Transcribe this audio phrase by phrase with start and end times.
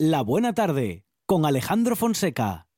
[0.00, 2.68] La Buena Tarde con Alejandro Fonseca.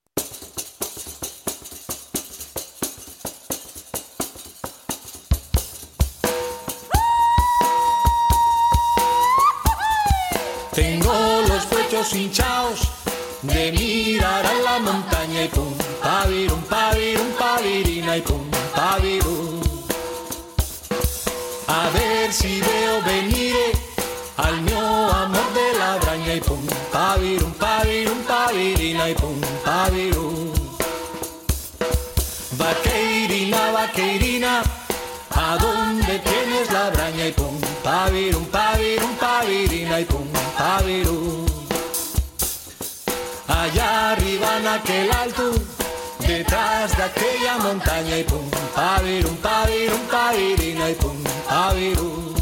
[10.73, 11.13] Tengo
[11.47, 12.91] los pechos hinchados
[13.43, 19.61] de mirar a la montaña y pum, pavirum, pavirum, pavirina y pum, pavirum.
[21.67, 23.40] A ver si veo venir
[29.15, 30.53] pum, pavirum.
[32.59, 34.63] Vaqueirina, vaqueirina,
[35.31, 41.47] ¿a dónde tienes la braña y pum, pavirum, pavirum, pavirina y pum, pavirum.
[43.49, 45.53] Allá arriba en aquel alto,
[46.19, 51.17] detrás de aquella montaña y pum, pavirum, pavirum, pavirina y pum,
[51.49, 52.35] pavirum.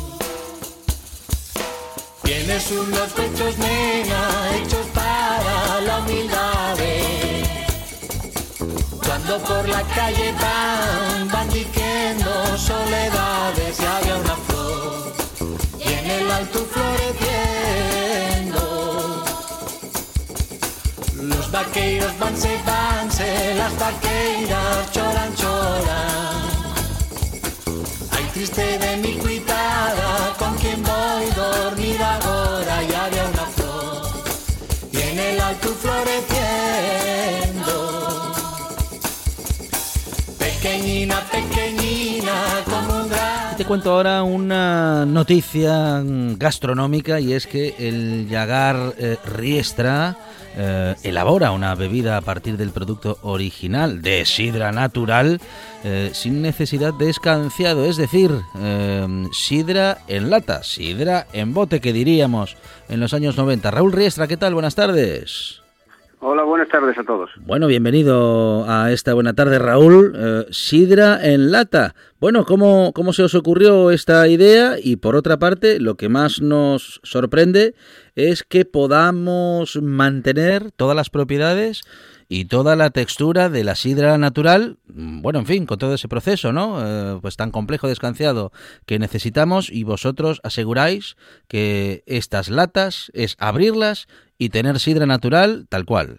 [2.22, 4.20] Tienes unos pechos, nena,
[4.56, 4.86] hechos
[9.04, 15.12] Cuando por la calle van, van diciendo soledades y había una flor
[15.78, 18.62] y en el alto floreciendo.
[21.14, 26.48] Los vaqueiros vanse, vanse, las vaqueiras choran, choran.
[28.12, 29.47] Ay, triste de mi cuitada,
[40.38, 42.32] Pequeñina, pequeñina,
[42.64, 42.98] como.
[43.58, 50.16] Te cuento ahora una noticia gastronómica y es que el Yagar eh, Riestra
[50.56, 55.40] eh, elabora una bebida a partir del producto original de sidra natural
[55.82, 58.30] eh, sin necesidad de escanciado, es decir,
[59.32, 62.56] sidra en lata, sidra en bote que diríamos
[62.88, 63.72] en los años 90.
[63.72, 64.54] Raúl Riestra, ¿qué tal?
[64.54, 65.62] Buenas tardes.
[66.20, 67.30] Hola, buenas tardes a todos.
[67.36, 70.14] Bueno, bienvenido a esta buena tarde, Raúl.
[70.16, 71.94] Eh, sidra en lata.
[72.18, 74.74] Bueno, ¿cómo, ¿cómo se os ocurrió esta idea?
[74.82, 77.76] Y por otra parte, lo que más nos sorprende
[78.16, 81.82] es que podamos mantener todas las propiedades
[82.28, 86.08] y toda la textura de la sidra natural, mm, bueno, en fin, con todo ese
[86.08, 86.78] proceso, ¿no?
[86.84, 88.52] Eh, pues tan complejo, descanciado
[88.86, 95.84] que necesitamos y vosotros aseguráis que estas latas es abrirlas y tener sidra natural tal
[95.84, 96.18] cual.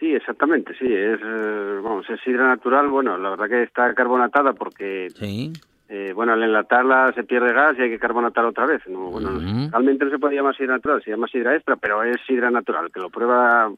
[0.00, 4.52] Sí, exactamente, sí, es, eh, vamos, es sidra natural, bueno, la verdad que está carbonatada
[4.52, 5.50] porque, Sí.
[5.88, 9.30] eh, bueno, al enlatarla se pierde gas y hay que carbonatar otra vez, no, bueno,
[9.70, 12.90] realmente no se puede llamar sidra natural, se llama sidra extra, pero es sidra natural,
[12.92, 13.72] que lo prueba,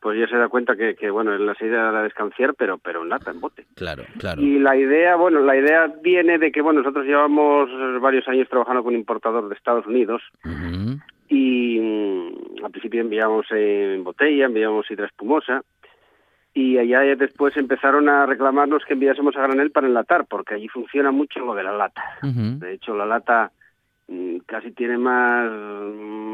[0.00, 3.02] pues ya se da cuenta que, que bueno, es la sidra de descanciar, pero, pero
[3.02, 3.64] en lata, en bote.
[3.76, 4.40] Claro, claro.
[4.42, 7.68] Y la idea, bueno, la idea viene de que, bueno, nosotros llevamos
[8.00, 10.22] varios años trabajando con un importador de Estados Unidos.
[11.28, 15.62] Y mm, al principio enviamos en botella, enviamos sidra espumosa
[16.54, 21.10] y allá después empezaron a reclamarnos que enviásemos a granel para enlatar porque allí funciona
[21.10, 22.02] mucho lo de la lata.
[22.22, 23.52] De hecho, la lata
[24.08, 25.50] mm, casi tiene más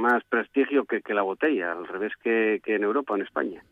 [0.04, 3.62] más prestigio que, que la botella, al revés que, que en Europa, en España.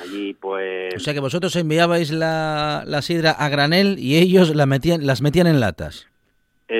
[0.00, 0.94] Allí, pues...
[0.94, 5.22] O sea que vosotros enviabais la, la sidra a granel y ellos la metían, las
[5.22, 6.08] metían en latas.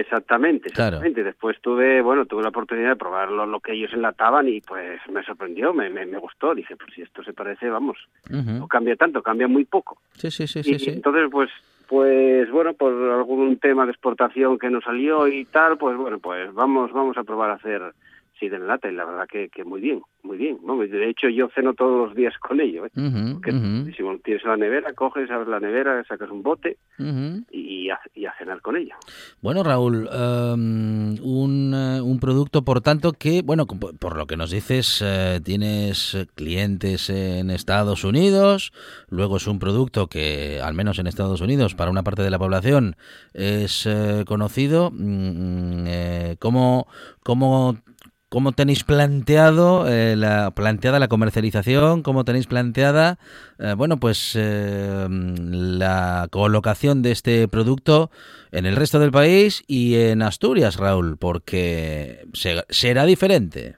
[0.00, 0.96] Exactamente, Claro.
[0.96, 1.22] exactamente.
[1.22, 5.00] Después tuve, bueno, tuve la oportunidad de probar lo, lo que ellos enlataban y pues
[5.10, 6.54] me sorprendió, me, me, me gustó.
[6.54, 7.96] Dije, pues si esto se parece, vamos,
[8.30, 9.98] no cambia tanto, cambia muy poco.
[10.14, 10.90] Sí, sí, sí, y sí, sí.
[10.90, 11.50] entonces, pues,
[11.86, 16.52] pues bueno, por algún tema de exportación que nos salió y tal, pues bueno, pues
[16.52, 17.82] vamos, vamos a probar a hacer
[18.52, 20.58] en lata y la verdad que, que muy bien, muy bien.
[20.90, 22.86] De hecho, yo ceno todos los días con ello.
[22.86, 22.90] ¿eh?
[23.32, 23.52] Porque
[23.96, 26.78] si tienes la nevera, coges, abres la nevera, sacas un bote
[27.50, 28.94] y a, y a cenar con ello.
[29.40, 34.50] Bueno, Raúl, em, un, eh, un producto, por tanto, que, bueno, por lo que nos
[34.50, 38.72] dices, eh, tienes clientes en Estados Unidos,
[39.08, 42.38] luego es un producto que, al menos en Estados Unidos, para una parte de la
[42.38, 42.96] población,
[43.32, 44.90] es eh, conocido.
[44.92, 46.86] Mm, eh, ¿cómo,
[47.22, 47.76] cómo,
[48.34, 52.02] cómo tenéis planteado eh, la, planteada la comercialización?
[52.02, 53.16] ¿Cómo tenéis planteada,
[53.60, 58.10] eh, bueno, pues eh, la colocación de este producto
[58.50, 61.16] en el resto del país y en Asturias, Raúl?
[61.16, 63.76] Porque se- será diferente.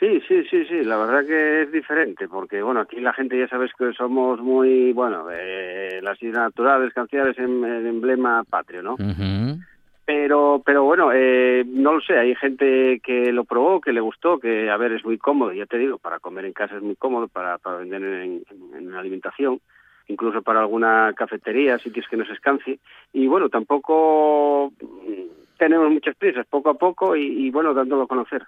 [0.00, 3.46] Sí, sí, sí, sí, la verdad que es diferente, porque bueno, aquí la gente ya
[3.46, 8.82] sabes que somos muy, bueno, eh, la sidra natural, descanciar es em- el emblema patrio,
[8.82, 8.94] ¿no?
[8.94, 9.60] Ujú.
[10.04, 14.38] Pero, pero bueno, eh, no lo sé, hay gente que lo probó, que le gustó,
[14.38, 16.96] que a ver, es muy cómodo, ya te digo, para comer en casa es muy
[16.96, 19.60] cómodo, para, para vender en, en, en alimentación,
[20.08, 22.80] incluso para alguna cafetería, sitios que nos escancie,
[23.12, 28.42] y bueno, tampoco mm, tenemos muchas prisas, poco a poco, y bueno, dándolo a conocer.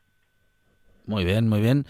[1.06, 1.84] Muy bien, muy bien.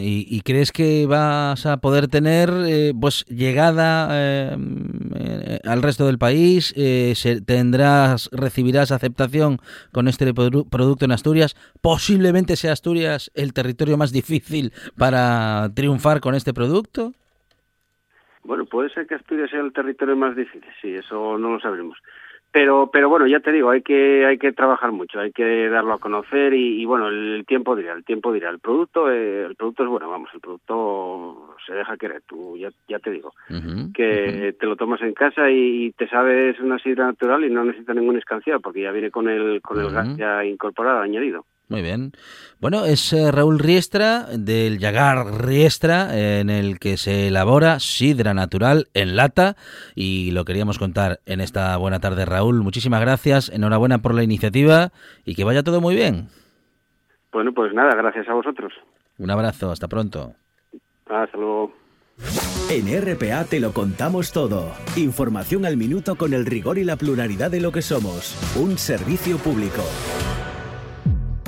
[0.00, 6.18] Y, crees que vas a poder tener eh, pues llegada em, eh, al resto del
[6.18, 6.72] país?
[6.76, 9.58] Eh, ¿Tendrás, recibirás aceptación
[9.90, 11.56] con este producto en Asturias?
[11.80, 17.12] ¿Posiblemente sea Asturias el territorio más difícil para triunfar con este producto?
[18.44, 21.98] Bueno, puede ser que Asturias sea el territorio más difícil, sí, eso no lo sabremos
[22.52, 25.94] pero pero bueno ya te digo hay que hay que trabajar mucho hay que darlo
[25.94, 28.50] a conocer y, bueno el tiempo dirá el tiempo dirá.
[28.50, 32.70] El producto eh, el producto es bueno vamos el producto se deja querer tú ya
[32.88, 33.32] ya te digo.
[33.94, 37.94] Que te lo tomas en casa y te sabes una sidra natural y no necesita
[37.94, 42.12] ningún escanciado porque ya viene con el con el gas ya incorporado añadido muy bien.
[42.60, 48.88] Bueno, es eh, Raúl Riestra del Yagar Riestra en el que se elabora sidra natural
[48.92, 49.56] en lata
[49.94, 52.62] y lo queríamos contar en esta buena tarde, Raúl.
[52.62, 54.90] Muchísimas gracias, enhorabuena por la iniciativa
[55.24, 56.28] y que vaya todo muy bien.
[57.32, 58.72] Bueno, pues nada, gracias a vosotros.
[59.18, 60.34] Un abrazo, hasta pronto.
[61.06, 61.72] Hasta luego.
[62.68, 64.72] En RPA te lo contamos todo.
[64.96, 68.36] Información al minuto con el rigor y la pluralidad de lo que somos.
[68.56, 69.82] Un servicio público.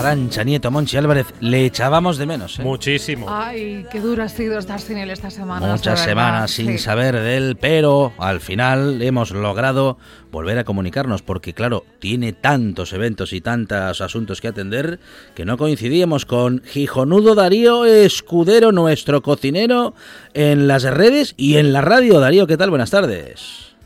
[0.00, 2.58] Arancha Nieto, Monchi Álvarez, le echábamos de menos.
[2.58, 2.62] ¿eh?
[2.62, 3.26] Muchísimo.
[3.28, 5.66] Ay, qué duro ha sido estar sin él esta semana.
[5.66, 9.98] Muchas semanas sin saber de él, pero al final hemos logrado
[10.30, 15.00] volver a comunicarnos, porque claro, tiene tantos eventos y tantos asuntos que atender
[15.34, 19.92] que no coincidíamos con Gijonudo Darío Escudero, nuestro cocinero,
[20.32, 22.20] en las redes y en la radio.
[22.20, 22.70] Darío, ¿qué tal?
[22.70, 23.76] Buenas tardes.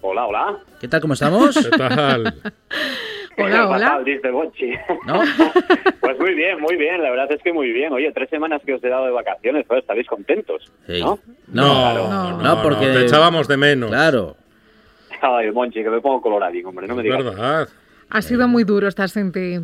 [0.00, 0.58] Hola, hola.
[0.80, 1.00] ¿Qué tal?
[1.00, 1.56] ¿Cómo estamos?
[1.56, 2.40] ¿Qué tal?
[3.38, 4.02] Hola, hola.
[4.04, 4.72] Dice Bonchi.
[6.00, 7.02] pues muy bien, muy bien.
[7.02, 7.92] La verdad es que muy bien.
[7.92, 11.18] Oye, tres semanas que os he dado de vacaciones, pues estáis contentos, ¿no?
[11.48, 12.86] No, no, porque...
[12.86, 13.90] te echábamos de menos.
[13.90, 14.36] Claro.
[15.20, 17.24] Ay, Monchi, que me pongo coloradín, hombre, no me digas.
[17.24, 17.68] verdad.
[18.10, 19.58] Ha sido muy duro estar sin ti.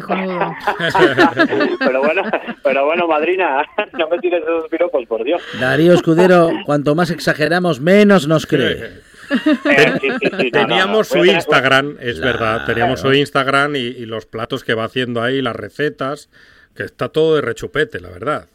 [1.78, 2.22] pero bueno,
[2.62, 3.64] pero bueno, madrina,
[3.98, 5.42] no me tires esos piropos, por Dios.
[5.60, 9.00] Darío Escudero, cuanto más exageramos, menos nos cree.
[10.50, 15.42] teníamos su Instagram, es verdad, teníamos su Instagram y, los platos que va haciendo ahí,
[15.42, 16.28] las recetas,
[16.74, 18.48] que está todo de rechupete, la verdad.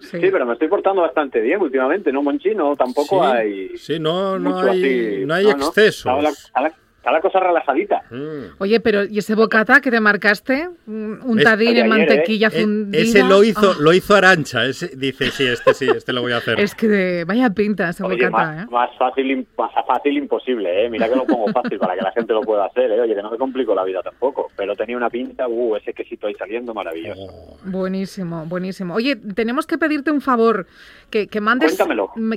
[0.00, 0.18] Sí.
[0.20, 2.54] pero me estoy portando bastante bien últimamente, ¿no, Monchi?
[2.54, 3.76] No, tampoco hay...
[3.76, 6.22] Sí, no, no hay, no hay excesos
[6.54, 6.72] la
[7.20, 8.02] cosa relajadita.
[8.10, 8.56] Mm.
[8.58, 10.68] Oye, pero ¿y ese bocata que te marcaste?
[10.86, 12.62] Un tadín en mantequilla ¿eh?
[12.62, 13.02] fundida.
[13.02, 13.76] Ese lo hizo, ah.
[13.80, 14.64] lo hizo Arancha.
[14.66, 16.60] Ese, dice, sí, este sí, este lo voy a hacer.
[16.60, 18.66] es que vaya pinta ese bocata, más, ¿eh?
[18.70, 20.90] Más fácil, más fácil imposible, ¿eh?
[20.90, 23.00] Mira que lo pongo fácil para que la gente lo pueda hacer, ¿eh?
[23.00, 24.50] Oye, que no me complico la vida tampoco.
[24.56, 27.22] Pero tenía una pinta, uh, ese quesito ahí saliendo maravilloso.
[27.22, 27.58] Oh.
[27.64, 28.94] Buenísimo, buenísimo.
[28.94, 30.66] Oye, tenemos que pedirte un favor.
[31.10, 31.78] Que, que mandes,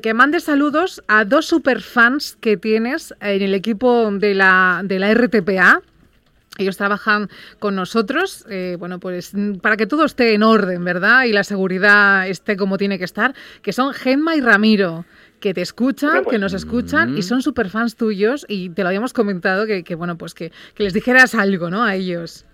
[0.01, 5.13] que mandes saludos a dos superfans que tienes en el equipo de la de la
[5.13, 5.82] RTPA.
[6.58, 11.24] Ellos trabajan con nosotros, eh, bueno, pues para que todo esté en orden, ¿verdad?
[11.24, 15.06] Y la seguridad esté como tiene que estar, que son Gemma y Ramiro
[15.39, 19.12] que te escuchan, que nos escuchan y son super fans tuyos y te lo habíamos
[19.12, 21.84] comentado que, que bueno, pues que, que, les dijeras algo, ¿no?
[21.84, 22.46] A ellos.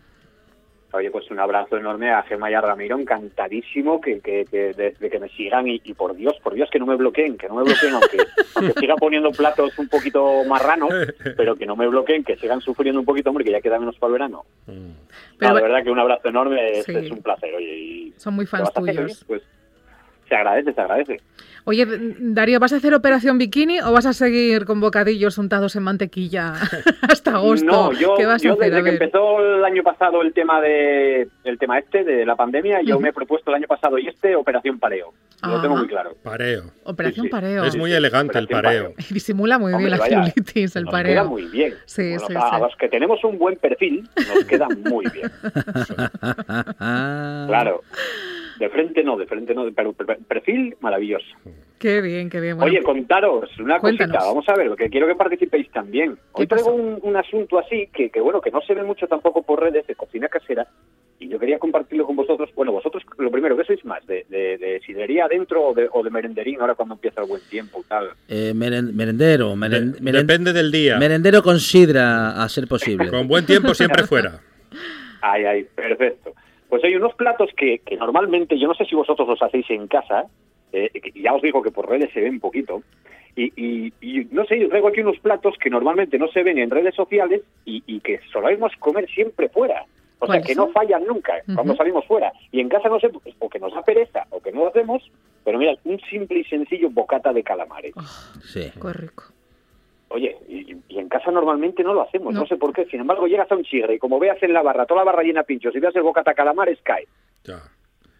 [0.93, 5.19] Oye, pues un abrazo enorme a Gemma y a Ramiro, encantadísimo que, que, de, que
[5.19, 7.93] me sigan y, por Dios, por Dios, que no me bloqueen, que no me bloqueen,
[7.93, 8.17] aunque,
[8.55, 10.89] aunque siga poniendo platos un poquito marranos,
[11.37, 13.97] pero que no me bloqueen, que sigan sufriendo un poquito, hombre, que ya queda menos
[13.97, 14.45] para el verano.
[14.65, 14.91] Mm.
[15.37, 17.77] Pero, la verdad que un abrazo enorme, es, un placer, oye.
[17.77, 19.25] Y son muy fans tuyos.
[19.27, 19.43] pues,
[20.27, 21.21] se agradece, se agradece.
[21.69, 25.83] Oye, Darío, ¿vas a hacer operación bikini o vas a seguir con bocadillos untados en
[25.83, 26.53] mantequilla
[27.01, 27.65] hasta agosto?
[27.65, 32.25] No, yo, desde que empezó el año pasado el tema de el tema este de
[32.25, 35.13] la pandemia, yo me he propuesto el año pasado y este operación pareo.
[35.43, 36.15] Lo tengo muy claro.
[36.23, 36.71] Pareo.
[36.85, 37.65] Operación pareo.
[37.65, 38.93] Es muy elegante el pareo.
[39.09, 41.15] Disimula muy bien la celulitis, el pareo.
[41.15, 41.73] Queda muy bien.
[41.83, 45.29] Sí, sí, a los que tenemos un buen perfil nos queda muy bien.
[46.79, 47.81] claro.
[48.59, 51.27] De frente no, de frente no, pero perfil maravilloso.
[51.79, 52.59] Qué bien, qué bien.
[52.61, 56.17] Oye, contaros una cosita, vamos a ver, porque quiero que participéis también.
[56.31, 59.61] Hoy traigo un, asunto así que, que, bueno, que no se ve mucho tampoco por
[59.61, 60.67] redes de cocina casera
[61.19, 62.49] y yo quería compartirlo con vosotros.
[62.55, 64.05] Bueno, vosotros, lo primero, ¿qué sois más?
[64.07, 67.41] ¿De, de, de sidería adentro o de, o de, merenderín ahora cuando empieza el buen
[67.49, 68.09] tiempo y tal?
[68.27, 70.97] Eh, merendero, depende del día.
[70.97, 73.09] Merendero con sidra, a ser posible.
[73.09, 74.39] con buen tiempo siempre fuera.
[75.21, 76.33] Ay, ay, perfecto.
[76.69, 79.87] Pues hay unos platos que, que normalmente, yo no sé si vosotros los hacéis en
[79.87, 80.25] casa,
[80.73, 82.81] eh, ya os digo que por redes se ven poquito,
[83.37, 86.71] y, y, no sé, yo traigo aquí unos platos que normalmente no se ven en
[86.71, 89.85] redes sociales y, y que solemos comer siempre fuera.
[90.19, 92.33] O sea, que no fallan nunca cuando salimos fuera.
[92.51, 94.69] Y en casa no sé, pues, o que nos da pereza o que no lo
[94.69, 95.03] hacemos,
[95.43, 97.93] pero mira, un simple y sencillo bocata de calamares.
[97.95, 98.71] Oh, sí.
[98.81, 99.25] Qué rico.
[100.09, 102.45] Oye, y, en casa normalmente no lo hacemos, no.
[102.47, 102.85] sé por qué.
[102.85, 105.23] Sin embargo, llegas a un chigre y como veas en la barra, toda la barra
[105.23, 107.07] llena pinchos y veas el bocata calamares, cae.
[107.43, 107.61] Ya.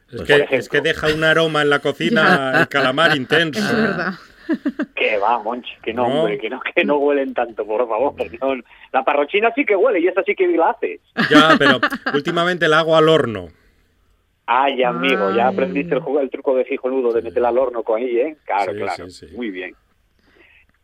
[0.10, 3.60] Es, pues que, es que deja un aroma en la cocina el calamar intenso.
[3.60, 4.14] Es verdad.
[4.96, 8.16] Que va, Monch, que no, Hombre, que no, que no huelen tanto, por favor.
[8.94, 11.02] la parrochina sí que huele y esa sí que la haces.
[11.30, 11.80] Ya, pero
[12.14, 13.50] últimamente la hago al horno.
[14.46, 18.18] Ay, amigo, ya aprendiste el, el truco de fijonudo de meterla al horno con ahí,
[18.18, 18.38] ¿eh?
[18.46, 19.08] Claro, claro.
[19.36, 19.76] Muy bien.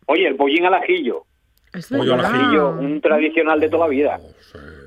[0.06, 1.24] Oye, el pollín al ajillo.
[1.88, 4.20] pollo al ajillo, un tradicional de toda la vida.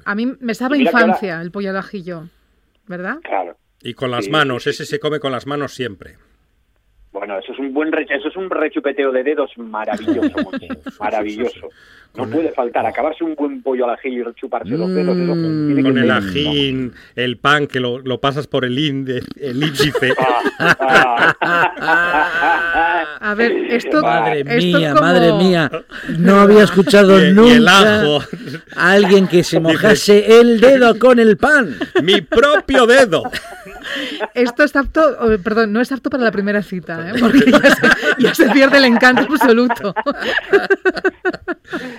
[0.06, 2.24] A mí me sabe infancia el pollo al ajillo,
[2.88, 3.18] ¿verdad?
[3.24, 3.58] Claro.
[3.82, 6.18] Y con las manos, ese se come con las manos siempre.
[7.18, 10.52] Bueno, eso es un buen eso es un rechupeteo de dedos maravilloso,
[11.00, 11.70] maravilloso.
[12.16, 15.16] No puede faltar acabarse un buen pollo al ajillo y rechuparse los dedos.
[15.18, 15.82] Mm.
[15.82, 20.14] con el ajín, el pan que lo, lo pasas por el, índice, el índice.
[23.20, 24.02] A ver, esto.
[24.02, 25.72] Madre mía, madre mía.
[26.20, 28.20] No había escuchado nunca
[28.76, 31.78] a alguien que se mojase el dedo con el pan.
[32.04, 33.24] Mi propio dedo.
[34.34, 35.02] Esto es apto,
[35.44, 37.14] perdón, no es apto para la primera cita, ¿eh?
[37.20, 37.52] porque
[38.20, 39.94] ya se, pierde el encanto absoluto.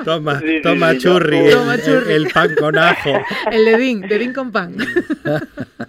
[0.04, 1.38] Toma, toma, churri,
[2.08, 3.12] el, pan con ajo.
[3.50, 4.76] El dedín, dedín con pan.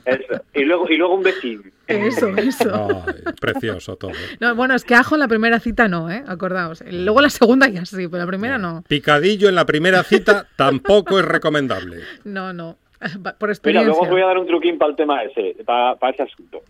[0.05, 0.43] Eso.
[0.53, 1.63] Y luego, y luego un vecino.
[1.87, 3.03] Eso, eso.
[3.41, 4.11] precioso todo.
[4.39, 6.23] No, bueno, es que ajo en la primera cita no, ¿eh?
[6.27, 6.83] Acordaos.
[6.87, 8.83] Luego la segunda ya sí, pero la primera no.
[8.87, 12.01] Picadillo en la primera cita tampoco es recomendable.
[12.25, 12.77] No, no.
[13.39, 13.81] Por experiencia.
[13.81, 16.61] Mira, luego os voy a dar un truquín para el tema ese, para, ese asunto.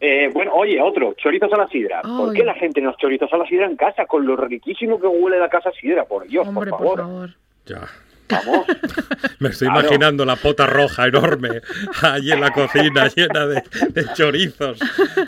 [0.00, 2.02] eh, bueno, oye, otro, chorizos a la sidra.
[2.02, 4.06] ¿Por qué la gente no chorizos a la sidra en casa?
[4.06, 6.96] Con lo riquísimo que huele la casa sidra, por Dios, Hombre, por favor.
[6.96, 7.30] Por favor.
[7.66, 7.88] Ya.
[8.28, 8.66] Vamos.
[9.38, 11.62] Me estoy imaginando la pota roja enorme
[12.02, 13.62] allí en la cocina llena de,
[14.14, 14.78] chorizos.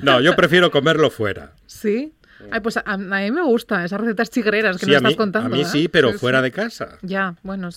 [0.03, 1.53] No, yo prefiero comerlo fuera.
[1.67, 2.13] ¿Sí?
[2.51, 5.49] Ay, pues a, mí me gustan esas recetas chigreras que nos estás contando.
[5.49, 5.67] A mí ¿eh?
[5.67, 6.99] sí, pero fuera de casa.
[7.03, 7.69] Ya, bueno,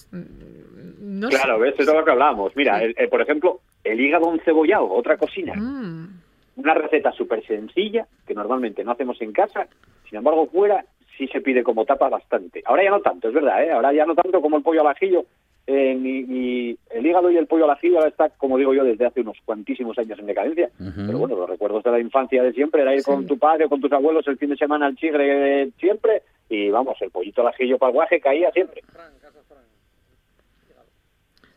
[1.29, 2.55] claro, ves, es lo que hablábamos.
[2.55, 5.53] Mira, por ejemplo, el hígado encebollado, otra cocina.
[5.55, 6.21] Mm.
[6.55, 9.67] Una receta súper sencilla que normalmente no hacemos en casa,
[10.07, 10.85] sin embargo, fuera
[11.17, 12.61] sí se pide como tapa bastante.
[12.65, 13.71] Ahora ya no tanto, es verdad, ¿eh?
[13.71, 15.25] ahora ya no tanto como el pollo al ajillo.
[15.65, 19.05] Eh, ni, el hígado y el pollo al ajillo ahora está, como digo yo, desde
[19.05, 20.69] hace unos cuantísimos años en decadencia.
[20.77, 23.69] Pero bueno, los recuerdos de la infancia de siempre era ir con tu padre o
[23.69, 27.47] con tus abuelos el fin de semana al chigre siempre y vamos, el pollito al
[27.47, 28.81] ajillo para el guaje caía siempre.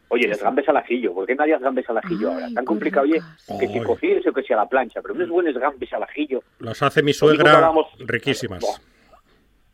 [0.08, 2.48] Oye, les gambes al ajillo, ¿por qué nadie hace gambes al ajillo ahora?
[2.54, 3.20] Tan complicado, oye,
[3.58, 6.42] que si cocines o que sea a la plancha, pero unos buenos gambes al ajillo.
[6.60, 8.64] Los hace mi suegra riquísimas.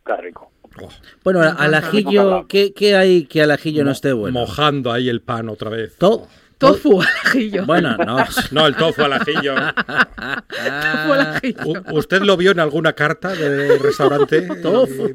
[0.07, 0.51] qué rico.
[0.81, 0.89] Oh.
[1.23, 4.41] Bueno, al ajillo, ¿qué, ¿qué, hay que al ajillo no esté bueno?
[4.41, 5.97] Mojando ahí el pan otra vez.
[5.99, 6.29] Todo.
[6.63, 7.65] Tofu al ajillo.
[7.73, 8.25] Bueno, no.
[8.51, 9.55] No, el tofu al ajillo.
[9.55, 11.83] tofu al ajillo.
[11.93, 14.43] ¿Usted lo vio en alguna carta de restaurante?
[14.63, 15.15] Tofu.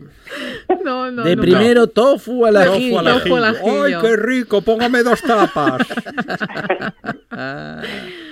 [0.83, 3.01] No, no, de primero tofu al ajillo.
[3.01, 3.83] Tofu al ajillo.
[3.83, 4.61] ¡Ay, qué rico!
[4.61, 5.87] Póngame dos tapas.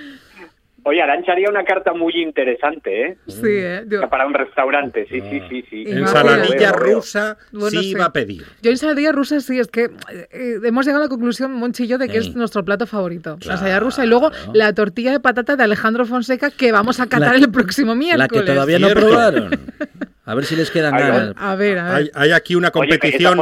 [0.88, 3.16] Oye, Arancha haría una carta muy interesante, ¿eh?
[3.26, 3.84] Sí, ¿eh?
[4.08, 5.64] Para un restaurante, sí, sí, sí.
[5.68, 5.84] sí.
[5.84, 7.38] Ensaladilla rusa
[7.70, 8.44] sí va a pedir.
[8.62, 9.90] Yo ensaladilla rusa sí, es que
[10.30, 13.36] eh, hemos llegado a la conclusión, Monchillo, de que es nuestro plato favorito.
[13.44, 17.08] la ensaladilla rusa y luego la tortilla de patata de Alejandro Fonseca que vamos a
[17.08, 18.30] catar el próximo miércoles.
[18.30, 19.50] La que todavía no probaron.
[20.26, 21.34] A ver si les quedan ganas.
[21.36, 22.10] A ver, a ver.
[22.14, 23.38] Hay, aquí una competición.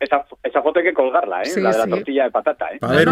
[0.00, 1.60] esa, foto hay que, colgarla, ¿eh?
[1.60, 2.66] la de la tortilla de patata.
[2.72, 2.78] ¿eh?
[2.82, 3.08] Va a haber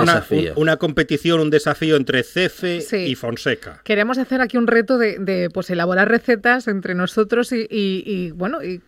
[0.56, 3.80] una, competición, un desafío entre Cefe y Fonseca.
[3.84, 8.80] Queremos hacer aquí un reto de, pues elaborar recetas entre nosotros y, bueno, y,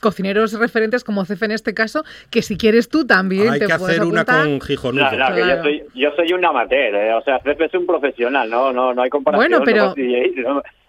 [0.00, 4.04] cocineros referentes como Cefe en este caso, que si quieres tú también hay que hacer
[4.04, 5.10] una con Gijonudo.
[5.10, 7.14] yo, soy, yo soy un amateur, ¿eh?
[7.14, 9.50] o sea, Cefe es un profesional, no, no, no hay comparación.
[9.50, 9.94] Bueno, pero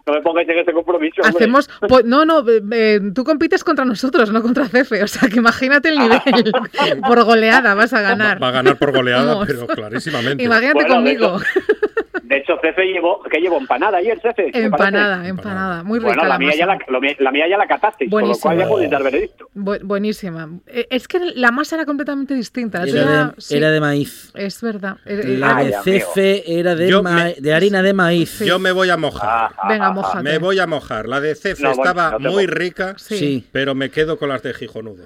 [0.06, 1.22] no me pongáis en ese compromiso.
[1.24, 1.70] Hacemos,
[2.04, 6.00] no, no, eh, tú compites contra nosotros, no contra Cefe, o sea que imagínate el
[6.00, 6.22] nivel.
[7.08, 8.42] por goleada vas a ganar.
[8.42, 10.44] Va, a ganar por goleada, pero clarísimamente.
[10.44, 11.40] Imagínate conmigo.
[11.40, 11.83] De hecho,
[12.28, 13.58] Cefe llevó, ¿qué llevó?
[13.58, 14.50] ¿Empanada ayer, Cefe?
[14.54, 16.14] Empanada, empanada, muy rica.
[16.14, 18.92] Bueno, la, mía, ya la, la, mía ya la catasteis, con lo cual ya podéis
[18.92, 19.50] dar veredicto.
[19.54, 20.50] buenísima.
[20.68, 22.84] Eh, es que la masa era completamente distinta.
[22.84, 24.32] Era, de, era de, maíz.
[24.36, 24.98] Es verdad.
[25.06, 28.40] La de Cefe era de, de harina de maíz.
[28.40, 29.52] Yo me voy a mojar.
[29.68, 30.24] Venga, mojate.
[30.24, 31.08] Me voy a mojar.
[31.08, 33.48] La de Cefe estaba muy rica, sí.
[33.52, 35.06] pero me quedo con las de Gijonudo.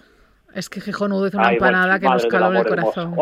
[0.54, 3.16] Es que Gijonudo hizo una empanada que nos caló el corazón.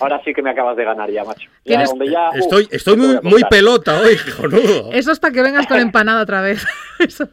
[0.00, 1.50] Ahora sí que me acabas de ganar ya, macho.
[1.64, 4.92] estoy estoy muy, muy pelota hoy, Gijonudo.
[4.92, 6.64] Eso es para que vengas con empanada otra vez.
[6.98, 7.28] eso,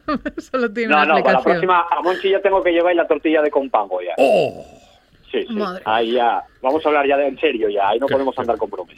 [0.52, 3.42] lo tiene No, no, para la próxima a Monchi ya tengo que llevar la tortilla
[3.42, 4.14] de compango ya.
[4.18, 4.64] ¡Oh!
[5.30, 5.58] Sí, sí.
[5.84, 6.42] Ahí ya.
[6.60, 7.88] Vamos a hablar ya de en serio ya.
[7.88, 8.96] Ahí no podemos andar con bromas.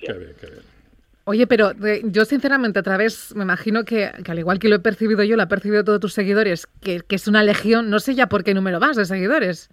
[1.26, 1.72] Oye, pero
[2.04, 5.42] yo sinceramente a través, me imagino que, al igual que lo he percibido yo, lo
[5.42, 8.52] ha percibido todos tus seguidores, que, que, es una legión, no sé ya por qué
[8.52, 9.70] número vas de seguidores.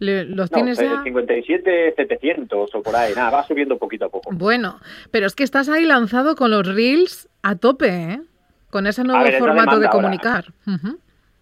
[0.00, 1.02] ¿Los tienes ya?
[1.02, 4.30] 57, 700 o por ahí, nada, va subiendo poquito a poco.
[4.32, 4.80] Bueno,
[5.10, 8.20] pero es que estás ahí lanzado con los Reels a tope, ¿eh?
[8.70, 10.46] Con ese nuevo formato de comunicar.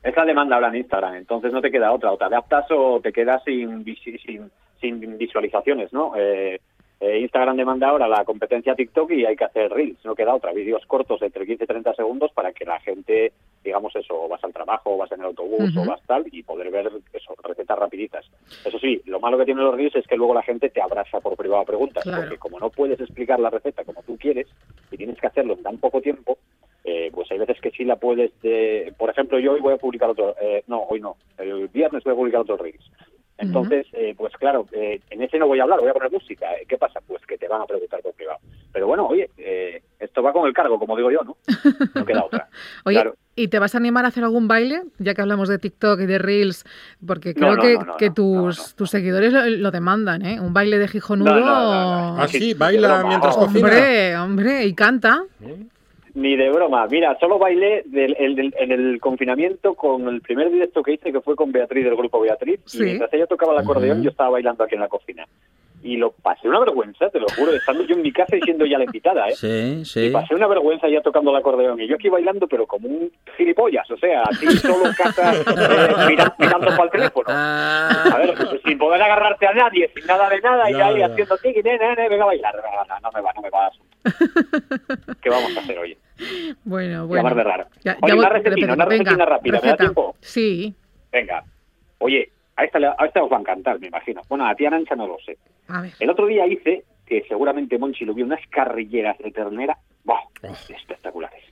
[0.02, 3.00] Es la demanda ahora en Instagram, entonces no te queda otra, o te adaptas o
[3.00, 4.50] te quedas sin, sin,
[4.80, 6.12] sin visualizaciones, ¿no?
[6.16, 6.60] Eh,
[7.00, 10.52] eh, Instagram demanda ahora la competencia TikTok y hay que hacer reels, no queda otra,
[10.52, 13.32] vídeos cortos entre 15 y 30 segundos para que la gente,
[13.68, 16.90] digamos eso, vas al trabajo, vas en el autobús o vas tal y poder ver
[17.12, 18.24] eso, recetas rapiditas.
[18.64, 21.20] Eso sí, lo malo que tienen los reels es que luego la gente te abraza
[21.20, 24.46] por privado a preguntas, porque como no puedes explicar la receta como tú quieres
[24.90, 26.38] y tienes que hacerlo en tan poco tiempo,
[26.84, 29.78] eh, pues hay veces que sí la puedes, de, por ejemplo, yo hoy voy a
[29.78, 32.90] publicar otro, eh, no, hoy no, el viernes voy a publicar otro reels
[33.38, 36.52] entonces, eh, pues claro, eh, en ese no voy a hablar, voy a poner música.
[36.54, 37.00] Eh, ¿Qué pasa?
[37.06, 38.40] Pues que te van a preguntar por privado.
[38.72, 39.30] Pero bueno, oye,
[39.98, 41.36] esto va con el cargo, como digo yo, ¿no?
[41.94, 42.48] No queda otra.
[42.84, 43.02] oye,
[43.34, 44.82] ¿y te vas a animar a hacer algún baile?
[44.98, 46.64] Ya que hablamos de TikTok y de Reels,
[47.04, 50.40] porque creo que, que tus, tus seguidores lo, demandan, ¿eh?
[50.40, 51.30] Un baile de Gijonudo.
[51.34, 53.66] Ah, sí, baila mientras cocina.
[53.66, 55.24] Hombre, hombre, y canta.
[56.14, 56.86] Ni de broma.
[56.86, 61.52] Mira, solo bailé en el confinamiento con el primer directo que hice, que fue con
[61.52, 62.60] Beatriz del grupo Beatriz.
[62.74, 65.26] Y mientras ella tocaba el acordeón, yo estaba bailando aquí en la cocina.
[65.82, 68.66] Y lo pasé una vergüenza, te lo juro, estando yo en mi casa y siendo
[68.66, 69.34] ya la invitada, ¿eh?
[69.34, 70.06] Sí, sí.
[70.06, 71.80] Y pasé una vergüenza ya tocando el acordeón.
[71.80, 76.30] Y yo aquí bailando, pero como un gilipollas, o sea, así solo en casa, eh,
[76.38, 77.26] mirando, para el teléfono.
[77.28, 78.04] Ah.
[78.12, 81.62] A ver, sin poder agarrarte a nadie, sin nada de nada, y ahí haciendo tiki,
[81.62, 82.54] nene, venga a bailar.
[83.02, 83.70] No, me va, no me va.
[85.20, 85.96] ¿Qué vamos a hacer hoy?
[86.64, 87.34] Bueno, bueno.
[87.34, 87.66] de raro.
[87.84, 90.16] Ya, Oye, una recetina, una recetina rápida, ¿me da tiempo?
[90.20, 90.74] Sí.
[91.12, 91.44] Venga.
[91.98, 94.20] Oye, a esta, a esta os va a encantar, me imagino.
[94.28, 95.38] Bueno, a ti, Arancha, no lo sé.
[95.68, 95.92] A ver.
[96.00, 100.22] El otro día hice, que seguramente Monchi lo vio, unas carrilleras de ternera, ¡buah!
[100.42, 101.44] Espectaculares.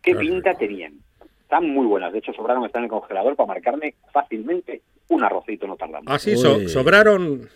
[0.00, 0.94] ¿Qué pinta tenían?
[1.42, 2.12] Están muy buenas.
[2.12, 6.12] De hecho, sobraron, están en el congelador para marcarme fácilmente un arrocito no tardando.
[6.12, 7.48] Ah, sí, sobraron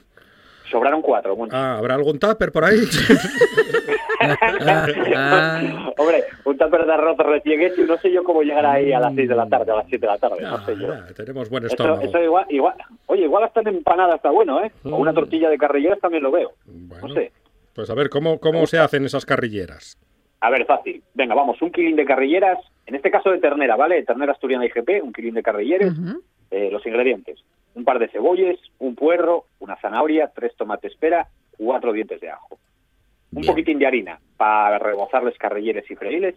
[0.72, 1.36] Sobraron cuatro.
[1.50, 2.78] Ah, ¿habrá algún tupper por ahí?
[5.98, 9.14] Hombre, un tupper de arroz recién hecho no sé yo cómo llegar ahí a las
[9.14, 10.94] seis de la tarde, a las siete de la tarde, no, sé yo.
[11.14, 12.00] tenemos buen estómago.
[12.00, 14.72] Eso, igual, igual, oye, igual hasta en empanada está bueno, ¿eh?
[14.84, 15.14] O una mm.
[15.14, 16.52] tortilla de carrilleras también lo veo.
[16.66, 17.32] no sé.
[17.74, 19.98] Pues a ver, ¿cómo, cómo se hacen esas carrilleras?
[20.40, 21.02] A ver, fácil.
[21.12, 24.02] Venga, vamos, un kilín de carrilleras, en este caso de ternera, ¿vale?
[24.04, 25.92] Ternera asturiana IGP, un kilín de carrilleras.
[26.50, 27.42] Eh, los ingredientes
[27.74, 32.58] un par de cebolles, un puerro, una zanahoria, tres tomates pera, cuatro dientes de ajo.
[33.32, 36.34] Un poquitín de harina para rebozarles carrilleres y freiles,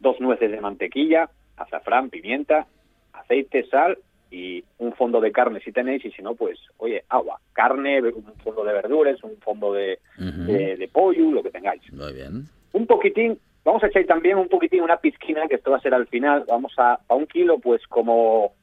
[0.00, 2.66] dos nueces de mantequilla, azafrán, pimienta,
[3.12, 3.98] aceite, sal
[4.30, 8.34] y un fondo de carne si tenéis y si no, pues, oye, agua, carne, un
[8.42, 11.82] fondo de verduras, un fondo de, de, pollo, lo que tengáis.
[11.92, 12.48] Muy bien.
[12.72, 15.92] Un poquitín, vamos a echar también un poquitín, una pizquina, que esto va a ser
[15.92, 18.54] al final, vamos a, a un kilo, pues como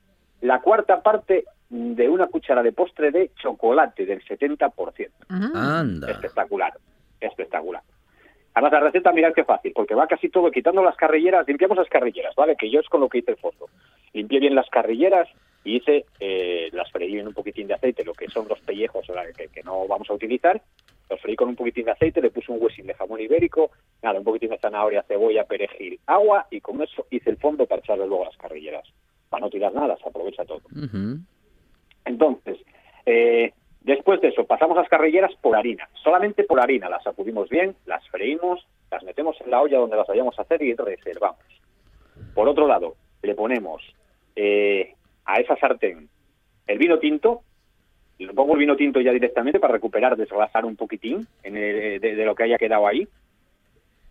[0.41, 5.09] la cuarta parte de una cuchara de postre de chocolate del 70%.
[5.29, 6.11] Anda.
[6.11, 6.73] Espectacular,
[7.19, 7.83] espectacular.
[8.55, 11.87] Además, la receta, mirad qué fácil, porque va casi todo quitando las carrilleras, limpiamos las
[11.87, 12.55] carrilleras, ¿vale?
[12.55, 13.67] Que yo es con lo que hice el fondo.
[14.13, 15.29] Limpié bien las carrilleras
[15.63, 19.05] y hice, eh, las freí en un poquitín de aceite, lo que son los pellejos
[19.37, 20.59] que, que no vamos a utilizar,
[21.09, 23.69] los freí con un poquitín de aceite, le puse un huesín de jamón ibérico,
[24.01, 27.81] nada, un poquitín de zanahoria, cebolla, perejil, agua, y con eso hice el fondo para
[27.81, 28.85] echarle luego las carrilleras
[29.29, 30.61] para no tirar nada, se aprovecha todo.
[32.05, 32.57] Entonces,
[33.05, 37.75] eh, después de eso, pasamos las carrilleras por harina, solamente por harina, las sacudimos bien,
[37.85, 41.39] las freímos, las metemos en la olla donde las vayamos a hacer y reservamos.
[42.33, 43.83] Por otro lado, le ponemos
[44.35, 46.09] eh, a esa sartén
[46.69, 47.41] el vino tinto,
[48.19, 52.35] le pongo el vino tinto ya directamente para recuperar, desgrasar un poquitín de, de, lo
[52.35, 53.07] que haya quedado ahí,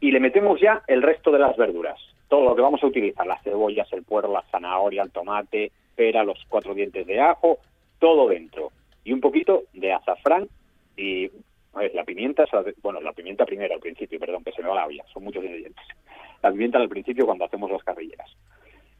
[0.01, 3.27] y le metemos ya el resto de las verduras, todo lo que vamos a utilizar,
[3.27, 7.59] las cebollas, el puerro, la zanahoria, el tomate, pera, los cuatro dientes de ajo,
[7.98, 8.72] todo dentro,
[9.04, 10.48] y un poquito de azafrán
[10.96, 11.30] y
[11.94, 12.44] la pimienta,
[12.82, 15.44] bueno, la pimienta primero al principio, perdón, que se me va la olla, son muchos
[15.44, 15.84] ingredientes.
[16.42, 18.30] La pimienta al principio cuando hacemos las carrilleras.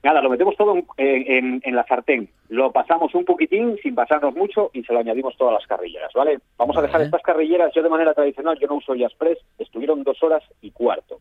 [0.03, 4.85] Nada, lo metemos todo en, la sartén, lo pasamos un poquitín sin pasarnos mucho y
[4.85, 6.39] se lo añadimos todas las carrilleras, ¿vale?
[6.57, 10.23] Vamos a dejar estas carrilleras, yo de manera tradicional, yo no uso Express, estuvieron dos
[10.23, 11.19] horas y cuarto.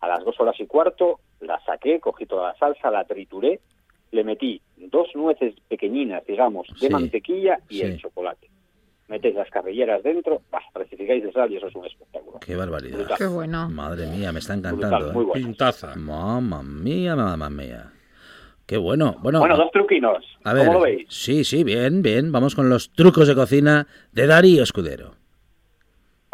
[0.00, 3.60] A las dos horas y cuarto la saqué, cogí toda la salsa, la trituré,
[4.14, 8.48] le metí dos nueces pequeñinas, digamos, de mantequilla y el chocolate
[9.08, 12.38] metéis las carrilleras dentro, bah, de sal y eso es un espectáculo.
[12.40, 13.06] Qué barbaridad.
[13.18, 13.68] Qué bueno.
[13.68, 15.12] Madre mía, me está encantando.
[15.12, 15.30] muy ¿eh?
[15.34, 15.94] Pintaza.
[15.94, 17.92] Mamma mía, mamma mía.
[18.66, 19.16] Qué bueno.
[19.20, 20.24] Bueno, bueno dos truquinos.
[20.44, 21.06] A ver, ¿Cómo lo veis?
[21.08, 22.32] Sí, sí, bien, bien.
[22.32, 25.23] Vamos con los trucos de cocina de Darío Escudero.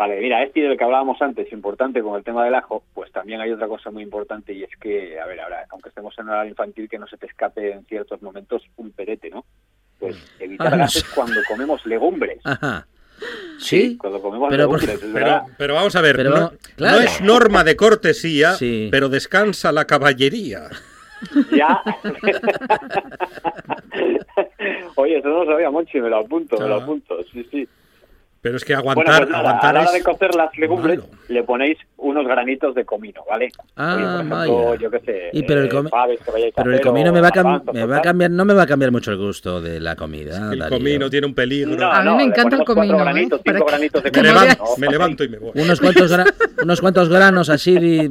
[0.01, 3.43] Vale, mira, este del que hablábamos antes, importante con el tema del ajo, pues también
[3.43, 6.49] hay otra cosa muy importante y es que, a ver, ahora, aunque estemos en horario
[6.49, 9.45] infantil, que no se te escape en ciertos momentos un perete, ¿no?
[9.99, 12.41] Pues evitar ah, gases cuando comemos legumbres.
[12.45, 12.87] Ajá.
[13.59, 14.99] Sí, cuando comemos pero, legumbres,
[15.59, 18.55] pero, vamos a ver, no, es norma de cortesía,
[18.91, 20.71] pero descansa la caballería.
[21.53, 21.79] Ya.
[24.95, 27.69] Oye, eso no lo sabía, Monchi, me lo apunto, me lo apunto, sí, sí.
[28.43, 31.79] Pero es que aguantar, pues aguantar a la hora de cocer las legumbres le ponéis
[31.99, 33.51] unos granitos de comino, ¿vale?
[33.77, 37.73] Ah, Oye, yo qué sé, y pero el, eh, pero el comino me va, a
[37.73, 40.53] me va a cambiar, no me va a cambiar mucho el gusto de la comida.
[40.53, 41.87] el comino tiene un peligro.
[41.87, 42.95] a mí me encanta el comino.
[42.95, 43.01] ¿eh?
[43.01, 45.53] Granitos, cinco granitos de me, levanto, me levanto y me voy.
[45.55, 46.11] Unos cuantos,
[46.63, 48.09] unos cuantos granos así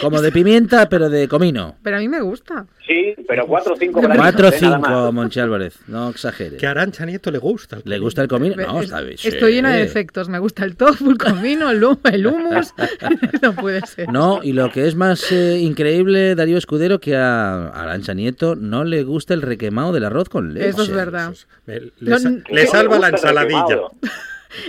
[0.00, 1.76] como de pimienta, pero de comino.
[1.82, 2.66] Pero a mí me gusta.
[2.86, 4.22] Sí, pero cuatro o cinco granitos.
[4.22, 6.56] Cuatro o cinco, Monchi Álvarez, no exagere.
[6.56, 7.78] Que a Arancha Nieto le gusta.
[7.84, 8.56] ¿Le gusta el comino?
[8.56, 9.16] No, está bien.
[9.38, 10.28] Estoy llena de defectos.
[10.28, 12.74] Me gusta el tofu, el comino, el, humus.
[13.42, 14.10] no puede ser.
[14.10, 18.84] No, y lo que es más eh, increíble, Darío Escudero, que a Arancha Nieto no
[18.84, 20.68] le gusta el requemado del arroz con leche.
[20.68, 21.34] Eso es verdad.
[21.66, 23.78] le, salva la ensaladilla.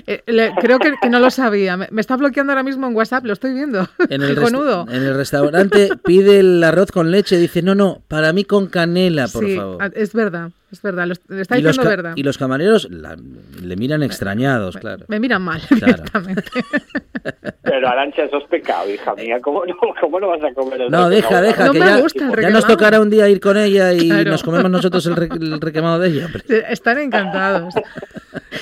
[0.05, 0.21] Eh,
[0.60, 1.77] creo que, no lo sabía.
[1.77, 3.88] Me, está bloqueando ahora mismo en WhatsApp, lo estoy viendo.
[4.10, 8.43] En el, en el restaurante pide el arroz con leche, dice, no, no, para mí
[8.43, 9.91] con canela, por sí, favor.
[9.95, 10.51] Es verdad.
[10.71, 12.13] Es verdad, lo, está diciendo verdad.
[12.15, 15.05] Y los camareros le miran extrañados, claro.
[15.08, 16.43] Me miran mal, directamente.
[17.63, 19.39] Pero Arancha, eso es pecado, hija mía.
[19.41, 22.01] ¿Cómo no, cómo no vas a comer el No, deja, deja, no que ya,
[22.41, 26.10] ya, nos tocará un día ir con ella y nos comemos nosotros el, requemado de
[26.10, 26.27] ella.
[26.69, 27.73] Están encantados.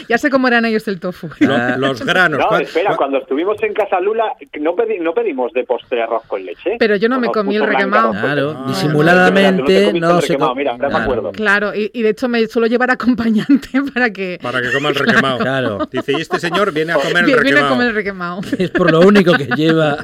[0.08, 1.30] Ya sé cómo eran ellos el tofu.
[1.40, 2.40] los granos.
[2.40, 6.78] No, espera, cuando estuvimos en Casa Lula, no, no pedimos de postre arroz con leche.
[6.80, 8.12] Pero yo no me comí el requemado.
[8.12, 10.38] Claro, disimuladamente no, se...
[10.56, 11.32] Mira, me acuerdo.
[11.32, 14.38] Claro, y y de hecho me suelo llevar acompañante para que...
[14.40, 15.40] Para que coma el requemado.
[15.40, 15.90] Claro.
[15.92, 17.44] Dice, y este señor viene a comer el requemado.
[17.44, 18.42] Viene a comer el requemado.
[18.58, 19.98] Es por lo único que lleva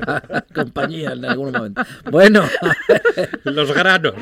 [0.56, 1.84] compañía en algún momento.
[2.10, 2.50] Bueno.
[3.44, 4.16] los granos.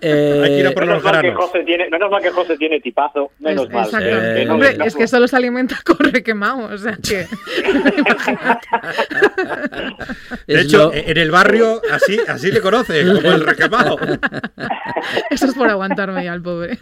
[0.00, 1.22] Eh, Hay que ir a por menos, los mal.
[1.22, 3.88] Que José tiene, menos mal que José tiene tipazo, menos mal.
[4.00, 7.26] Eh, Hombre, es que solo se alimenta con requemado, o sea que...
[10.46, 13.96] de hecho, en el barrio así, así le conoce, como el requemado.
[15.30, 16.78] Eso es por aguantarme ya al pobre.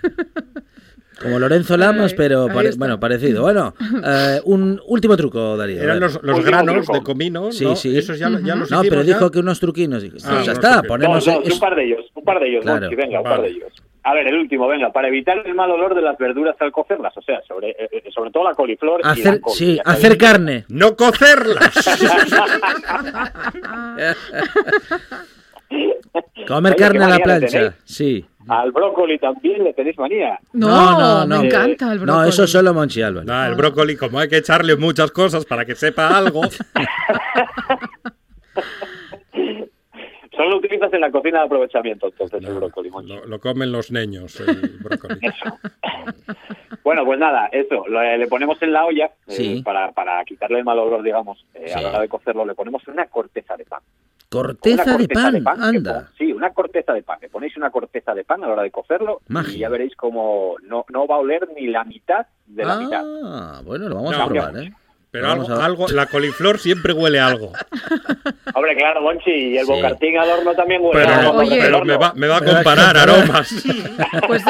[1.20, 3.42] Como Lorenzo Lamas, pero bueno, parecido.
[3.42, 3.74] Bueno,
[4.04, 5.82] eh, un último truco, Darío.
[5.82, 7.76] Eran los, los granos de comino, sí, ¿no?
[7.76, 10.04] Sí, Esos ya, ya los No, pero dijo que unos truquinos.
[10.24, 11.26] Ah, ya está, ponemos...
[11.26, 12.88] un par de ellos, un par de ellos, claro.
[12.96, 13.72] venga, un par de ellos.
[14.06, 17.16] A ver, el último, venga, para evitar el mal olor de las verduras al cocerlas,
[17.16, 20.18] o sea, sobre, eh, eh, sobre todo la coliflor hacer, y la col, Sí, hacer
[20.18, 20.66] carne.
[20.68, 21.72] ¡No cocerlas!
[26.46, 28.24] Comer carne a la plancha, sí.
[28.48, 30.38] Al brócoli también le tenéis manía.
[30.52, 31.40] No, no, no.
[31.40, 32.24] Me encanta el brócoli.
[32.24, 33.26] No, eso solo Monchi Álvarez.
[33.26, 36.42] No, el brócoli, como hay que echarle muchas cosas para que sepa algo.
[40.36, 42.90] Solo lo utilizas en la cocina de aprovechamiento, entonces, el brócoli.
[43.26, 45.18] Lo, comen los niños, el brócoli.
[45.22, 45.58] Eso.
[46.82, 50.78] bueno, pues nada, eso, le ponemos en la olla eh, para, para quitarle el mal
[50.78, 53.80] olor, digamos, eh, a la hora de cocerlo, le ponemos una corteza de pan.
[54.28, 56.10] Corteza, de, pan, anda.
[56.18, 57.18] sí, una corteza de pan.
[57.22, 60.56] Le ponéis una corteza de pan a la hora de cocerlo y ya veréis como
[60.64, 63.04] no, no va a oler ni la mitad de la mitad.
[63.24, 64.72] Ah, bueno, lo vamos a probar, ¿eh?
[65.14, 67.52] Pero algo, la coliflor siempre huele a algo.
[68.52, 71.38] Hombre, claro, Monchi, y el bocartín al horno también huele a algo.
[71.48, 73.64] Pero me va, me va a comparar aromas.
[74.26, 74.42] Pues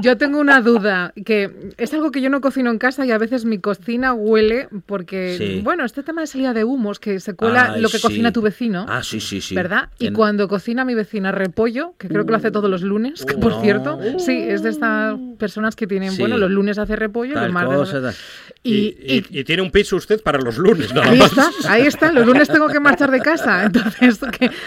[0.00, 3.18] yo, tengo una duda, que es algo que yo no cocino en casa y a
[3.18, 7.78] veces mi cocina huele porque, bueno, este tema de salida de humos, que se cuela
[7.78, 8.84] lo que cocina tu vecino.
[8.86, 9.54] Ah, sí, sí, sí.
[9.54, 9.88] ¿Verdad?
[9.98, 13.38] Y cuando cocina mi vecina repollo, que creo que lo hace todos los lunes, que
[13.38, 17.52] por cierto, sí, es de estas personas que tienen, bueno, los lunes hace repollo, los
[17.52, 18.44] martes...
[18.66, 18.96] Y,
[19.30, 22.12] y, tiene un piso usted para los lunes, ahí está, ahí está.
[22.12, 23.64] Los lunes tengo que marchar de casa.
[23.66, 24.20] Entonces,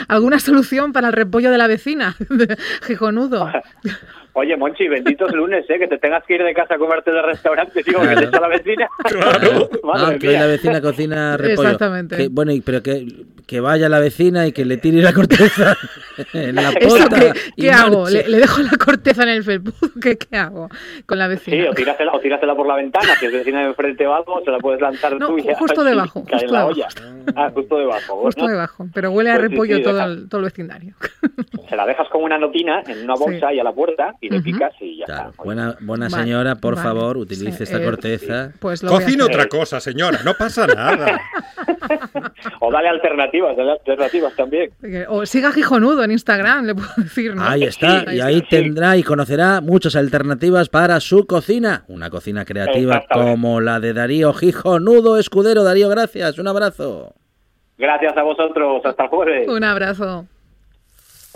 [0.08, 2.16] ¿alguna solución para el repollo de la vecina?
[2.86, 3.52] Gijonudo.
[4.39, 5.80] Oye, Monchi, benditos lunes, ¿eh?
[5.80, 8.39] Que te tengas que ir de casa a comerte de restaurante, digo, que te echa
[8.39, 8.88] la vecina.
[9.08, 9.69] Claro.
[9.93, 11.69] ah, que la vecina cocina repollo.
[11.69, 12.28] Exactamente.
[12.30, 13.08] bueno, pero que,
[13.47, 15.76] que, vaya la vecina y que le tire la corteza
[16.34, 17.34] en la puerta.
[17.56, 18.10] ¿Qué, hago?
[18.10, 19.76] ¿Le, dejo la corteza en el Facebook?
[20.02, 20.69] ¿Qué, ¿Qué, hago
[21.06, 21.58] con la vecina?
[21.58, 24.41] Sí, o tírasela, o tírasela por la ventana, si es vecina de enfrente o algo,
[24.43, 26.21] se la puedes lanzar no, tú y justo debajo.
[26.21, 26.88] Justo en la olla.
[27.36, 28.15] Ah, justo debajo.
[28.17, 30.95] Justo debajo, pero huele a pues repollo todo, el, todo el vecindario.
[31.69, 34.42] Se la dejas con una notina en una bolsa y a la puerta y le
[34.42, 38.52] picas y ya Buena, buena señora, por favor, utilice esta eh, corteza.
[38.60, 41.20] Pues Cocina otra cosa, señora, no pasa nada.
[42.60, 44.72] o dale alternativas, dale alternativas también.
[45.10, 49.62] O siga Gijonudo en Instagram, le puedo decir, Ahí está, y ahí tendrá y conocerá
[49.62, 51.86] muchas alternativas para su cocina.
[51.88, 55.63] Una cocina creativa como la de Darío Gijonudo Escudero.
[55.63, 57.13] Darío, gracias, un abrazo.
[57.78, 59.48] Gracias a vosotros, hasta el jueves.
[59.48, 60.26] Un abrazo.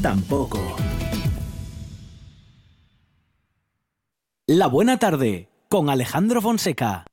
[0.00, 0.58] tampoco.
[4.46, 7.04] La buena tarde con Alejandro Fonseca.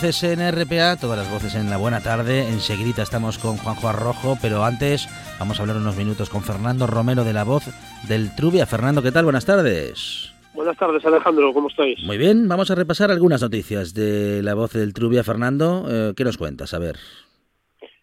[0.00, 2.48] Voces en RPA, todas las voces en la buena tarde.
[2.48, 5.06] Enseguida estamos con Juanjo Arrojo, pero antes
[5.38, 7.66] vamos a hablar unos minutos con Fernando Romero de la voz
[8.08, 8.64] del Trubia.
[8.64, 9.24] Fernando, ¿qué tal?
[9.24, 10.32] Buenas tardes.
[10.54, 12.02] Buenas tardes, Alejandro, ¿cómo estáis?
[12.02, 15.22] Muy bien, vamos a repasar algunas noticias de la voz del Trubia.
[15.22, 16.72] Fernando, eh, ¿qué nos cuentas?
[16.72, 16.96] A ver.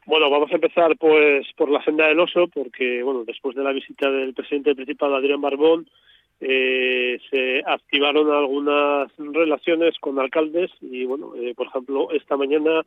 [0.06, 3.72] Bueno, vamos a empezar pues por la senda del oso, porque bueno, después de la
[3.72, 5.90] visita del presidente principal Adrián Barbón,
[6.40, 12.84] eh, se activaron algunas relaciones con alcaldes y bueno, eh, por ejemplo, esta mañana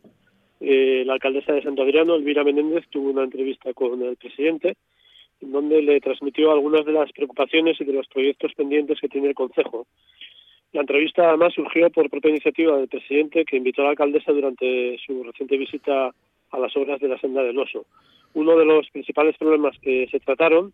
[0.61, 4.77] eh, la alcaldesa de Santo Adriano, Elvira Menéndez, tuvo una entrevista con el presidente
[5.41, 9.29] en donde le transmitió algunas de las preocupaciones y de los proyectos pendientes que tiene
[9.29, 9.87] el Consejo.
[10.73, 14.99] La entrevista además surgió por propia iniciativa del presidente que invitó a la alcaldesa durante
[15.05, 16.15] su reciente visita
[16.51, 17.87] a las obras de la senda del oso.
[18.35, 20.73] Uno de los principales problemas que se trataron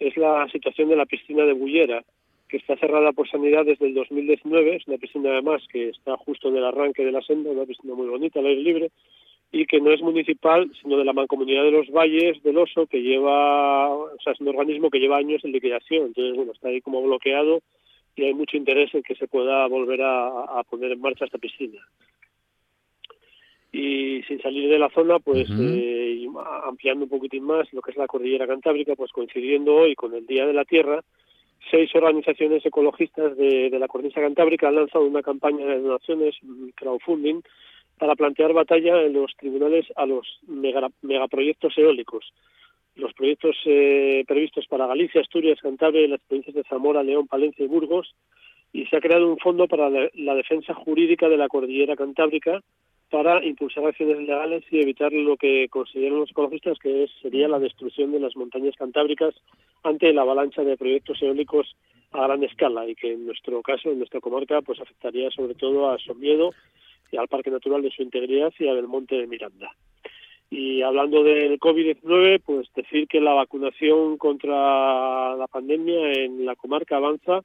[0.00, 2.02] es la situación de la piscina de Bullera,
[2.48, 4.76] que está cerrada por sanidad desde el 2019.
[4.76, 7.94] Es una piscina además que está justo en el arranque de la senda, una piscina
[7.94, 8.90] muy bonita, al aire libre,
[9.52, 13.02] y que no es municipal, sino de la Mancomunidad de los Valles del Oso, que
[13.02, 16.06] lleva, o sea, es un organismo que lleva años en liquidación.
[16.06, 17.60] Entonces, bueno, está ahí como bloqueado
[18.16, 21.78] y hay mucho interés en que se pueda volver a, poner en marcha esta piscina
[23.72, 26.26] y sin salir de la zona, pues eh,
[26.64, 30.26] ampliando un poquitín más lo que es la cordillera cantábrica, pues coincidiendo hoy con el
[30.26, 31.02] Día de la Tierra,
[31.70, 36.34] seis organizaciones ecologistas de, la cornisa cantábrica han lanzado una campaña de donaciones,
[36.74, 37.42] crowdfunding,
[37.98, 40.26] para plantear batalla en los tribunales a los
[41.02, 42.32] megaproyectos eólicos.
[42.96, 47.64] Los proyectos eh, previstos para Galicia, Asturias, Cantabria y las provincias de Zamora, León, Palencia
[47.64, 48.14] y Burgos
[48.72, 52.60] y se ha creado un fondo para la defensa jurídica de la cordillera cantábrica
[53.10, 58.12] para impulsar acciones legales y evitar lo que consideran los ecologistas que sería la destrucción
[58.12, 59.34] de las montañas cantábricas
[59.82, 61.76] ante la avalancha de proyectos eólicos
[62.12, 65.90] a gran escala y que en nuestro caso, en nuestra comarca, pues afectaría sobre todo
[65.90, 66.52] a Somiedo
[67.10, 69.74] y al Parque Natural de su integridad y a Belmonte de Miranda.
[70.48, 76.96] Y hablando del COVID-19, pues decir que la vacunación contra la pandemia en la comarca
[76.96, 77.42] avanza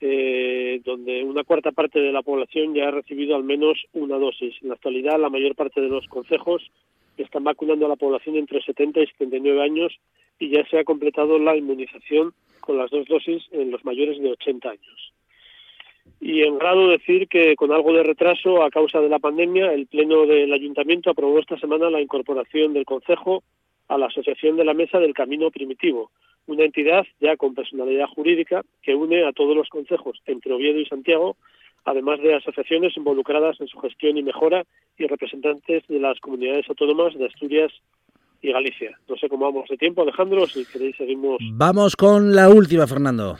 [0.00, 4.54] eh, donde una cuarta parte de la población ya ha recibido al menos una dosis.
[4.62, 6.62] En la actualidad, la mayor parte de los consejos
[7.16, 9.92] están vacunando a la población entre 70 y 79 años
[10.38, 14.32] y ya se ha completado la inmunización con las dos dosis en los mayores de
[14.32, 15.12] 80 años.
[16.20, 19.86] Y en grado decir que con algo de retraso a causa de la pandemia, el
[19.86, 23.42] Pleno del Ayuntamiento aprobó esta semana la incorporación del Consejo
[23.88, 26.10] a la Asociación de la Mesa del Camino Primitivo,
[26.46, 30.86] una entidad ya con personalidad jurídica que une a todos los concejos entre Oviedo y
[30.86, 31.36] Santiago,
[31.84, 34.64] además de asociaciones involucradas en su gestión y mejora
[34.98, 37.72] y representantes de las comunidades autónomas de Asturias
[38.42, 38.98] y Galicia.
[39.08, 41.38] No sé cómo vamos de tiempo, Alejandro, si queréis seguimos.
[41.52, 43.36] Vamos con la última, Fernando.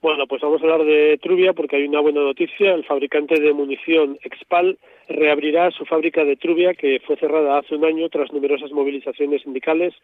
[0.00, 2.72] Bueno, pues vamos a hablar de Trubia porque hay una buena noticia.
[2.72, 7.84] El fabricante de munición Expal reabrirá su fábrica de Trubia que fue cerrada hace un
[7.84, 9.94] año tras numerosas movilizaciones sindicales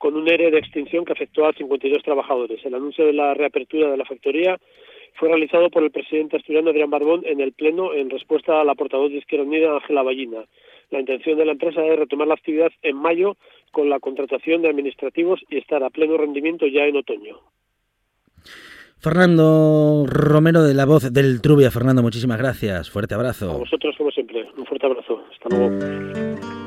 [0.00, 2.64] con un ERE de extinción que afectó a 52 trabajadores.
[2.64, 4.58] El anuncio de la reapertura de la factoría
[5.16, 8.74] fue realizado por el presidente asturiano Adrián Barbón en el Pleno en respuesta a la
[8.74, 10.46] portavoz de Izquierda Unida, Ángela Ballina.
[10.88, 13.36] La intención de la empresa es retomar la actividad en mayo
[13.72, 17.38] con la contratación de administrativos y estar a pleno rendimiento ya en otoño.
[19.00, 21.70] Fernando Romero de la voz del Trubia.
[21.70, 22.88] Fernando, muchísimas gracias.
[22.88, 23.50] Fuerte abrazo.
[23.50, 24.48] A vosotros, como siempre.
[24.56, 25.22] Un fuerte abrazo.
[25.30, 26.59] Hasta luego.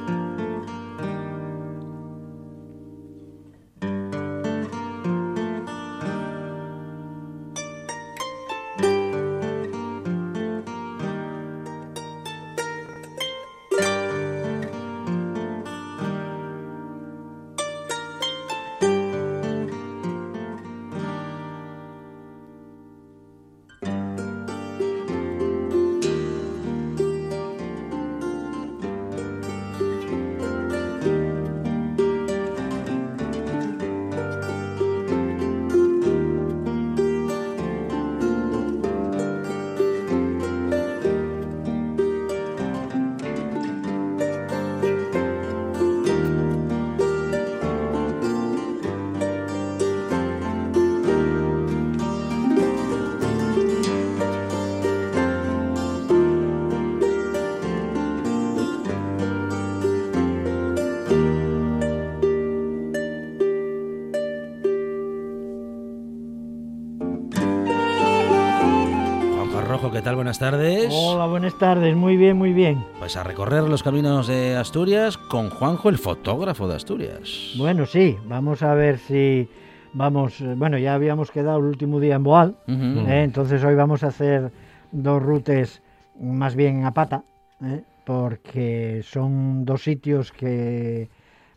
[70.15, 70.89] Buenas tardes.
[70.91, 71.95] Hola, buenas tardes.
[71.95, 72.85] Muy bien, muy bien.
[72.99, 77.53] Pues a recorrer los caminos de Asturias con Juanjo, el fotógrafo de Asturias.
[77.57, 78.15] Bueno, sí.
[78.27, 79.49] Vamos a ver si
[79.93, 80.39] vamos.
[80.41, 82.55] Eh, bueno, ya habíamos quedado el último día en Boal.
[82.67, 83.23] ¿eh?
[83.23, 84.51] entonces hoy vamos a hacer
[84.91, 85.81] dos rutas
[86.19, 87.23] más bien a pata,
[87.63, 87.81] ¿eh?
[88.05, 91.09] porque son dos sitios que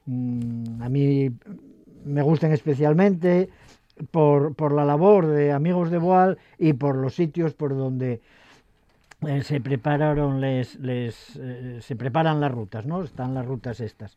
[0.07, 1.31] mm, a mí
[2.05, 3.51] me gustan especialmente.
[4.11, 8.21] Por, por, la labor de amigos de Boal y por los sitios por donde
[9.27, 13.03] eh, se prepararon les, les eh, se preparan las rutas, ¿no?
[13.03, 14.17] Están las rutas estas.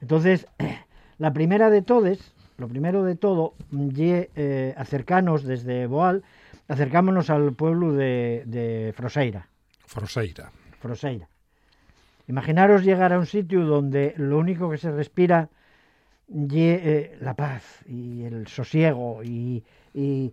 [0.00, 0.46] Entonces,
[1.18, 6.22] la primera de todas, lo primero de todo, ye, eh, acercarnos desde Boal,
[6.68, 9.48] acercámonos al pueblo de, de Froseira.
[9.86, 10.50] Froseira.
[10.80, 11.28] Froseira.
[12.26, 15.50] Imaginaros llegar a un sitio donde lo único que se respira
[16.26, 19.62] ye la paz y el sosiego y,
[19.92, 20.32] y,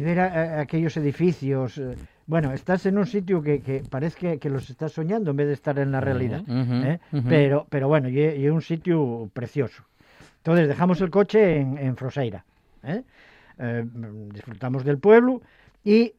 [0.00, 1.80] ver aquellos edificios
[2.28, 5.78] bueno, estás en un sitio que, parece que, los estás soñando en vez de estar
[5.78, 6.42] en la realidad.
[6.46, 6.98] ¿eh?
[7.26, 9.82] Pero, pero bueno, y, es un sitio precioso.
[10.36, 12.44] Entonces dejamos el coche en, Froseira.
[12.82, 13.02] ¿eh?
[13.58, 13.82] Eh,
[14.30, 15.40] disfrutamos del pueblo
[15.82, 16.12] y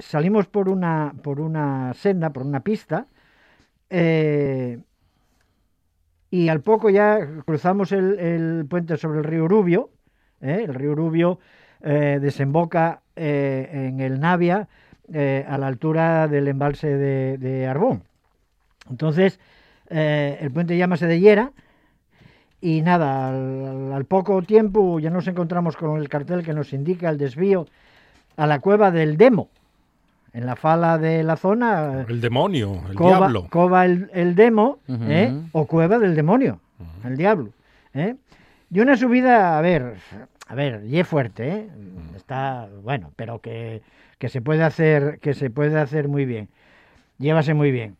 [0.00, 3.06] salimos por una, por una senda, por una pista.
[6.30, 9.90] y al poco ya cruzamos el, el, puente sobre el río Rubio.
[10.40, 11.40] El río Rubio
[11.82, 14.66] desemboca en el Navia
[15.12, 18.02] eh, a la altura del embalse de, Arbón.
[18.88, 19.40] Entonces,
[19.88, 21.52] eh, el puente llámase de Hiera
[22.60, 27.18] y nada, al, poco tiempo ya nos encontramos con el cartel que nos indica el
[27.18, 27.66] desvío
[28.36, 29.48] a la cueva del Demo.
[30.32, 32.04] En la fala de la zona.
[32.08, 33.48] El demonio, el diablo.
[33.50, 35.32] Cova el, Demo, ¿eh?
[35.50, 36.60] o cueva del demonio,
[37.04, 37.50] el diablo.
[38.72, 39.96] Y una subida, a ver,
[40.46, 41.68] a ver, y es fuerte, ¿eh?
[42.16, 43.82] está bueno, pero que,
[44.20, 46.50] que, se puede hacer, que se puede hacer muy bien,
[47.18, 47.96] llévase muy bien.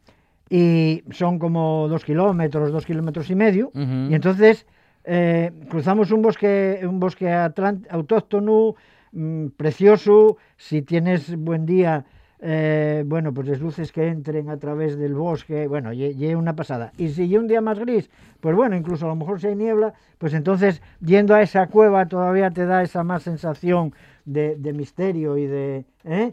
[0.50, 4.66] Y son como dos kilómetros, dos kilómetros y medio, y entonces
[5.04, 8.74] eh, cruzamos un bosque, un bosque autóctono,
[9.12, 12.04] mm, precioso, si tienes buen día
[12.42, 16.92] eh, bueno, pues las luces que entren a través del bosque, bueno, y una pasada.
[16.96, 18.10] Y si un día más gris,
[18.40, 22.06] pues bueno, incluso a lo mejor si hay niebla, pues entonces yendo a esa cueva
[22.06, 23.92] todavía te da esa más sensación
[24.32, 25.84] de, misterio y de...
[26.04, 26.32] ¿eh?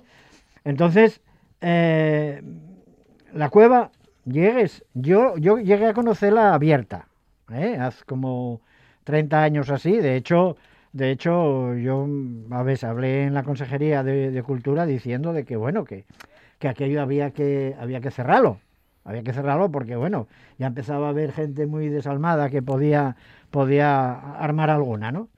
[0.64, 1.22] Entonces,
[1.62, 2.41] eh,
[3.34, 3.91] la cueva,
[4.26, 7.08] llegues, yo, yo llegué a conocerla abierta,
[7.48, 8.62] hace como
[9.06, 10.58] 30 años así, de hecho
[10.98, 12.08] de hecho, yo
[12.50, 16.06] a veces hablé en la Consejería de, Cultura diciendo de que bueno, que,
[16.58, 18.60] que, aquello había que había que cerrarlo.
[19.04, 20.28] Había que cerrarlo porque bueno,
[20.58, 23.16] ya empezaba a haber gente muy desalmada que podía
[23.52, 25.30] podía armar alguna, ¿no?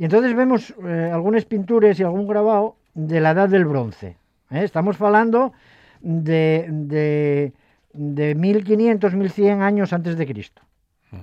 [0.00, 4.16] Y entonces vemos eh, algunas pinturas y algún grabado de la edad del bronce.
[4.50, 4.64] ¿eh?
[4.64, 5.52] Estamos hablando
[6.00, 7.52] de, de,
[7.92, 10.62] de 1500, 1100 años antes de Cristo.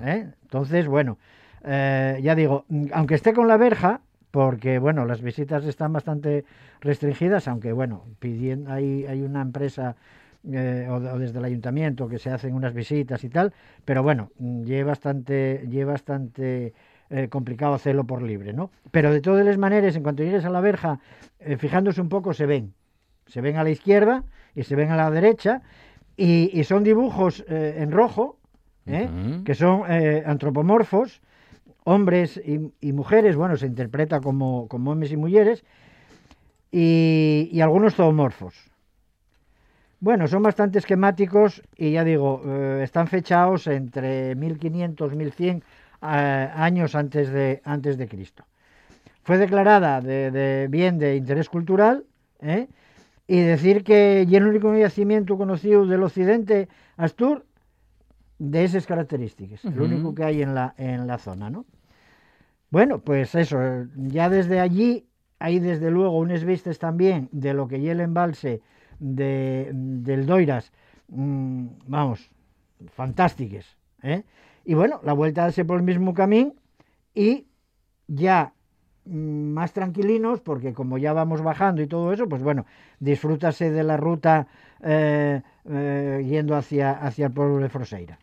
[0.03, 0.27] ¿eh?
[0.43, 1.17] Entonces, bueno,
[1.63, 6.45] ya digo, aunque esté con la verja, porque bueno, las visitas están bastante
[6.79, 9.95] restringidas, aunque bueno, pidiendo, hay, hay una empresa
[10.45, 13.53] o, desde el ayuntamiento que se hacen unas visitas y tal,
[13.85, 16.73] pero bueno, lleva bastante, lleva bastante
[17.09, 18.71] eh, complicado hacerlo por libre, ¿no?
[18.91, 20.99] Pero de todas las maneras, en cuanto llegues a la verja,
[21.57, 22.73] fijándose un poco, se ven,
[23.27, 24.23] se ven a la izquierda
[24.55, 25.61] y se ven a la derecha,
[26.17, 28.39] y, son dibujos en rojo,
[28.85, 29.83] que son
[30.25, 31.21] antropomorfos,
[31.87, 32.41] hombres
[32.81, 35.63] y, mujeres, bueno, se interpreta como, hombres y mujeres,
[36.69, 38.55] y, algunos zoomorfos.
[40.01, 45.63] Bueno, son bastante esquemáticos y ya digo, eh, están fechados entre 1500 1100
[46.01, 48.45] eh, años antes de, antes de Cristo.
[49.23, 52.05] Fue declarada de, bien de interés cultural
[52.41, 52.67] ¿eh?
[53.27, 57.45] y decir que y el único yacimiento conocido del occidente Astur
[58.39, 61.65] de esas características, el único que hay en la, en la zona, ¿no?
[62.69, 63.59] Bueno, pues eso,
[63.95, 65.07] ya desde allí
[65.39, 68.61] hay desde luego unas vistas también de lo que y el embalse
[68.99, 70.71] de, del Doiras,
[71.07, 72.29] mm, vamos,
[72.93, 73.77] fantásticas.
[74.03, 74.23] ¿eh?
[74.67, 76.53] Y bueno, la vuelta hace por el mismo camino
[77.15, 77.45] y
[78.07, 78.51] ya
[79.05, 82.65] mm, más tranquilinos, porque como ya vamos bajando y todo eso, pues bueno,
[82.99, 84.47] disfrútase de la ruta
[84.83, 88.19] eh, eh, yendo hacia, hacia el pueblo de Froseira.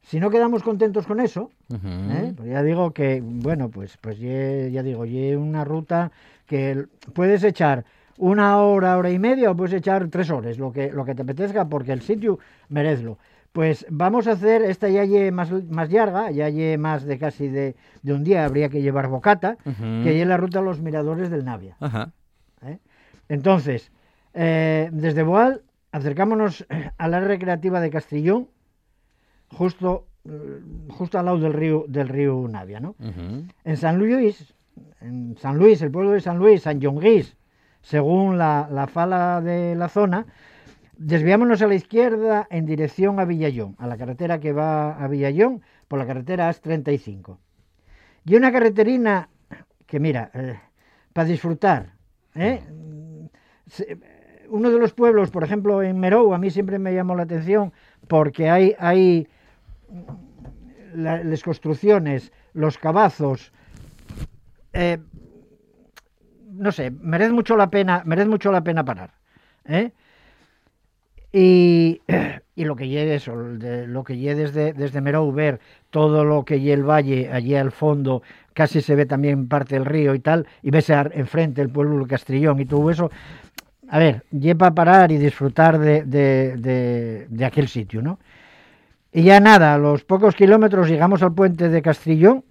[0.00, 2.32] Si no quedamos contentos con eso, ¿eh?
[2.34, 6.10] pues ya digo que, bueno, pues, pues ya, digo, y una ruta
[6.46, 7.84] que puedes echar
[8.16, 11.20] una hora, hora y media o puedes echar tres horas, lo que, lo que te
[11.20, 12.38] apetezca, porque el sitio
[12.70, 13.18] merezlo.
[13.52, 17.48] Pues vamos a hacer, esta ya lle más, más larga, ya lle más de casi
[17.48, 17.74] de,
[18.04, 21.76] un día, habría que llevar bocata, que lle la ruta a los miradores del Navia.
[22.62, 22.78] ¿Eh?
[23.28, 23.90] Entonces,
[24.34, 26.64] eh, desde Boal, acercámonos
[26.96, 28.48] a la recreativa de Castrillón,
[29.48, 32.94] justo, eh, justo al lado del río, del río Navia, ¿no?
[33.64, 34.54] En San Luis,
[35.00, 37.36] en San Luis, el pueblo de San Luis, San Jonguís,
[37.82, 40.26] según la, la fala de la zona,
[41.00, 45.62] desviámonos a la izquierda en dirección a Villallón, a la carretera que va a Villallón
[45.88, 47.38] por la carretera AS35.
[48.26, 49.30] Y una carreterina
[49.86, 50.60] que, mira, eh,
[51.14, 51.94] para disfrutar,
[52.34, 52.60] ¿eh?
[54.50, 57.72] uno de los pueblos, por ejemplo, en Merou, a mí siempre me llamó la atención
[58.06, 59.26] porque hay, hay
[60.94, 63.52] las construcciones, los cabazos,
[64.74, 64.98] eh,
[66.52, 69.14] no sé, merece mucho la pena, merece mucho la pena parar.
[69.64, 69.92] ¿eh?
[71.32, 72.00] Y,
[72.56, 75.60] y, lo que llegue eso, lo que llegue desde, desde Merou, ver
[75.90, 78.22] todo lo que llegue el valle, allí al fondo,
[78.52, 82.06] casi se ve también parte del río y tal, y ves enfrente el pueblo de
[82.06, 83.10] Castrillón y todo eso.
[83.88, 88.18] A ver, lleva a parar y disfrutar de, de, de aquel sitio, ¿no?
[89.12, 92.44] Y ya nada, a los pocos kilómetros llegamos al puente de Castrillón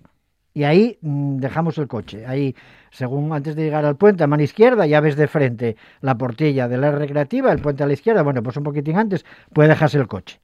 [0.53, 2.25] y ahí mm, dejamos el coche.
[2.25, 2.55] Ahí,
[2.91, 6.67] según antes de llegar al puente, a mano izquierda, ya ves de frente la portilla
[6.67, 9.97] de la recreativa, el puente a la izquierda, bueno, pues un poquitín antes, puede dejarse
[9.97, 10.39] el coche.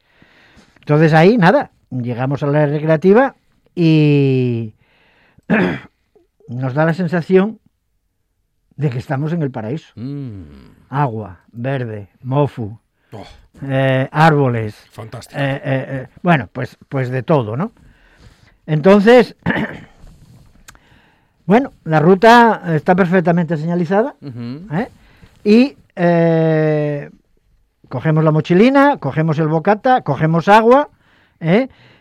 [0.80, 3.36] Entonces ahí, nada, llegamos a la recreativa
[3.74, 4.74] y
[6.48, 7.60] nos da la sensación
[8.76, 9.93] de que estamos en el paraíso.
[9.96, 10.43] Mm.
[10.89, 12.80] Agua, verde, mofu,
[13.12, 13.26] Oh.
[13.64, 14.76] Eh, árboles.
[14.91, 15.39] Fantástico.
[15.39, 17.72] Eh, eh, bueno, pues, pues de todo, ¿no?
[18.66, 19.36] Entonces,
[21.46, 24.16] bueno, la ruta está perfectamente señalizada
[25.43, 25.76] y
[27.89, 30.89] cogemos la mochilina, cogemos el bocata, cogemos agua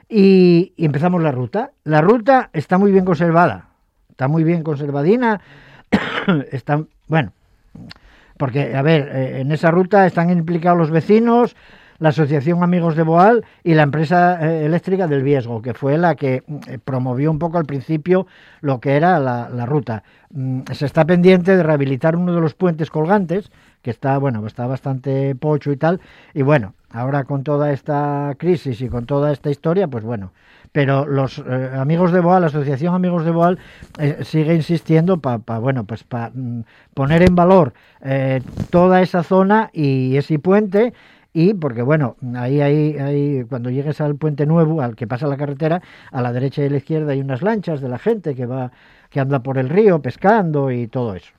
[0.08, 1.72] y, empezamos la ruta.
[1.84, 3.68] La ruta está muy bien conservada,
[4.10, 5.40] está muy bien conservadina,
[6.52, 7.32] está, bueno,
[8.36, 11.56] porque, a ver, eh, en esa ruta están implicados los vecinos,
[11.98, 16.14] la Asociación Amigos de Boal y la empresa eh, eléctrica del Viesgo, que fue la
[16.14, 18.26] que eh, promovió un poco al principio
[18.60, 20.02] lo que era la, ruta.
[20.30, 23.50] Mm, se está pendiente de rehabilitar uno de los puentes colgantes,
[23.82, 26.00] que está, bueno, está bastante pocho y tal,
[26.32, 30.32] y bueno, ahora con toda esta crisis y con toda esta historia, pues bueno,
[30.72, 33.58] pero los eh, amigos de Boal, la asociación Amigos de Boal,
[34.22, 36.64] sigue insistiendo para, bueno, pues para mm,
[36.94, 37.74] poner en valor
[38.70, 40.92] toda esa zona y ese puente
[41.36, 45.36] y porque bueno, ahí, ahí, ahí, cuando llegues al puente nuevo, al que pasa la
[45.36, 45.82] carretera,
[46.12, 48.70] a la derecha y a la izquierda hay unas lanchas de la gente que va,
[49.10, 51.32] que anda por el río pescando y todo eso.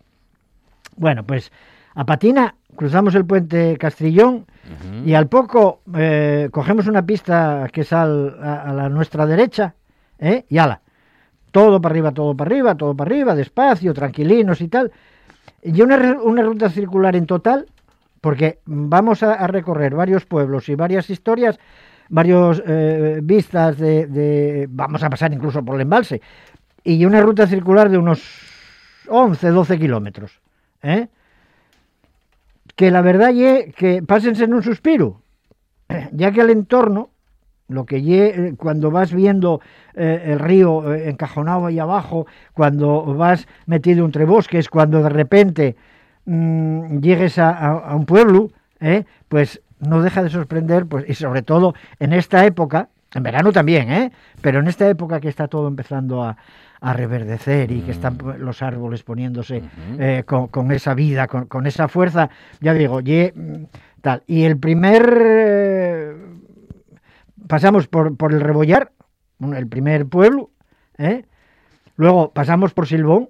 [0.97, 1.49] Bueno, pues
[1.95, 4.45] a Patina cruzamos el puente Castrillón
[5.05, 9.75] y al poco eh, cogemos una pista que sale a, la nuestra derecha,
[10.19, 10.43] ¿eh?
[10.49, 10.81] y ala,
[11.51, 14.91] todo para arriba, todo para arriba, todo para arriba, despacio, tranquilinos y tal.
[15.63, 17.67] Y una, una ruta circular en total
[18.25, 21.59] porque vamos a, recorrer varios pueblos y varias historias,
[22.09, 26.23] varios eh, vistas de, vamos a pasar incluso por el embalse,
[26.83, 28.23] y una ruta circular de unos
[29.09, 30.41] 11, 12 kilómetros.
[30.81, 31.07] ¿eh?
[32.75, 35.21] Que la verdad es que pásense en un suspiro,
[36.11, 37.11] ya que el entorno,
[37.67, 39.61] lo que ye, cuando vas viendo
[39.93, 45.75] eh, el río encajonado ahí abajo, cuando vas metido entre bosques, cuando de repente
[46.25, 48.49] Mm, llegues a, un pueblo,
[48.79, 49.05] ¿eh?
[49.27, 53.91] pues no deja de sorprender, pues, y sobre todo en esta época, en verano también,
[53.91, 54.11] ¿eh?
[54.41, 56.37] pero en esta época que está todo empezando a,
[56.93, 58.37] reverdecer y que están mm.
[58.37, 59.63] los árboles poniéndose
[59.97, 62.29] eh, con, esa vida, con, esa fuerza,
[62.61, 63.65] ya digo, y, mm,
[64.01, 64.21] tal.
[64.27, 66.15] Y el primer,
[67.47, 68.91] pasamos por, por el Rebollar,
[69.39, 70.51] el primer pueblo,
[71.95, 73.29] luego pasamos por Silbón,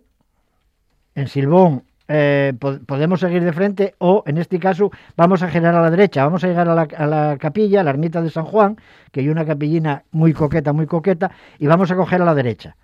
[1.13, 5.81] en Silbón eh, podemos seguir de frente o en este caso vamos a girar a
[5.81, 8.77] la derecha, vamos a llegar a la, capilla, a la ermita de San Juan,
[9.11, 12.75] que hay una capillina muy coqueta, muy coqueta, y vamos a coger a la derecha.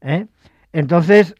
[0.00, 0.26] ¿eh?
[0.72, 1.34] Entonces,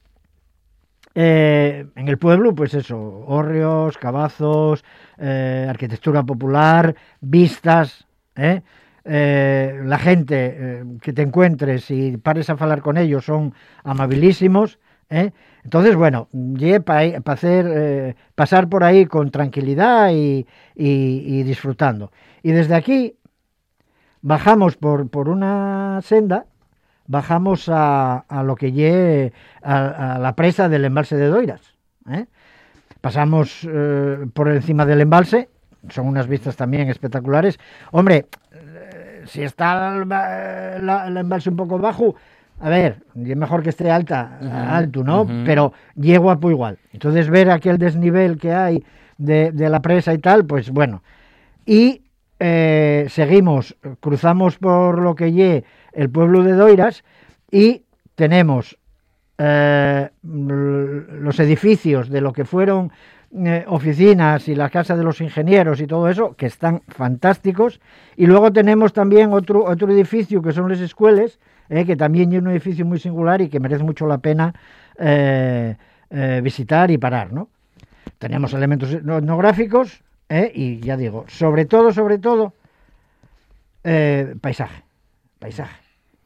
[1.15, 4.85] eh, en el pueblo, pues eso, hórreos, cabazos,
[5.17, 13.55] arquitectura popular, vistas, la gente que te encuentres y pares a hablar con ellos son
[13.85, 14.79] amabilísimos,
[15.11, 15.33] ¿eh?
[15.65, 16.29] Entonces, bueno,
[16.85, 20.47] para hacer eh, pasar por ahí con tranquilidad y,
[21.43, 22.11] disfrutando.
[22.43, 23.17] Y desde aquí
[24.23, 26.47] bajamos por, por una senda,
[27.07, 29.33] bajamos a, lo que lleve
[29.63, 31.75] a, la presa del embalse de Doiras.
[32.11, 32.27] ¿eh?
[33.01, 33.69] Pasamos
[34.33, 35.51] por encima del embalse,
[35.91, 37.59] son unas vistas también espectaculares.
[37.93, 38.27] Hombre,
[39.27, 42.17] si está el embalse un poco bajo,
[42.61, 44.39] a ver, es mejor que esté alta,
[44.69, 45.27] alto, ¿no?
[45.45, 46.79] Pero llego guapo igual.
[46.93, 48.85] Entonces ver aquel desnivel que hay
[49.17, 51.03] de, la presa y tal, pues bueno.
[51.65, 52.03] Y
[52.41, 57.05] eh, seguimos, cruzamos por lo que lle el pueblo de Doiras
[57.51, 57.83] y
[58.15, 58.77] tenemos
[59.39, 62.91] eh, los edificios de lo que fueron
[63.31, 67.81] eh, oficinas y la casa de los ingenieros y todo eso, que están fantásticos.
[68.17, 71.39] Y luego tenemos también otro, otro edificio que son las escuelas,
[71.71, 74.55] eh, que también es un edificio muy singular y que merece mucho la pena
[74.99, 75.77] eh,
[76.11, 77.49] eh, visitar y parar, ¿no?
[78.19, 80.03] Tenemos elementos etnográficos
[80.55, 82.53] y ya digo, sobre todo, sobre todo,
[84.41, 84.83] paisaje,
[85.39, 85.77] paisaje.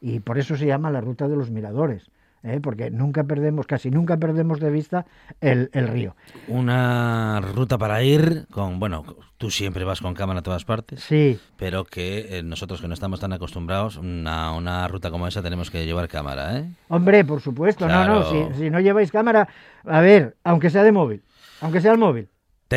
[0.01, 2.09] Y por eso se llama la ruta de los miradores.
[2.43, 2.59] ¿Eh?
[2.61, 5.05] porque nunca perdemos, casi nunca perdemos de vista
[5.41, 6.15] el, río.
[6.47, 9.03] Una ruta para ir con, bueno,
[9.37, 11.39] tú siempre vas con cámara a todas partes, sí.
[11.57, 15.71] pero que eh, nosotros que no estamos tan acostumbrados, a una ruta como esa tenemos
[15.71, 16.69] que llevar cámara, ¿eh?
[16.89, 19.47] Hombre, por supuesto, no, no, si, si no lleváis cámara,
[19.85, 21.23] a ver, aunque sea de móvil,
[21.61, 22.27] aunque sea el móvil.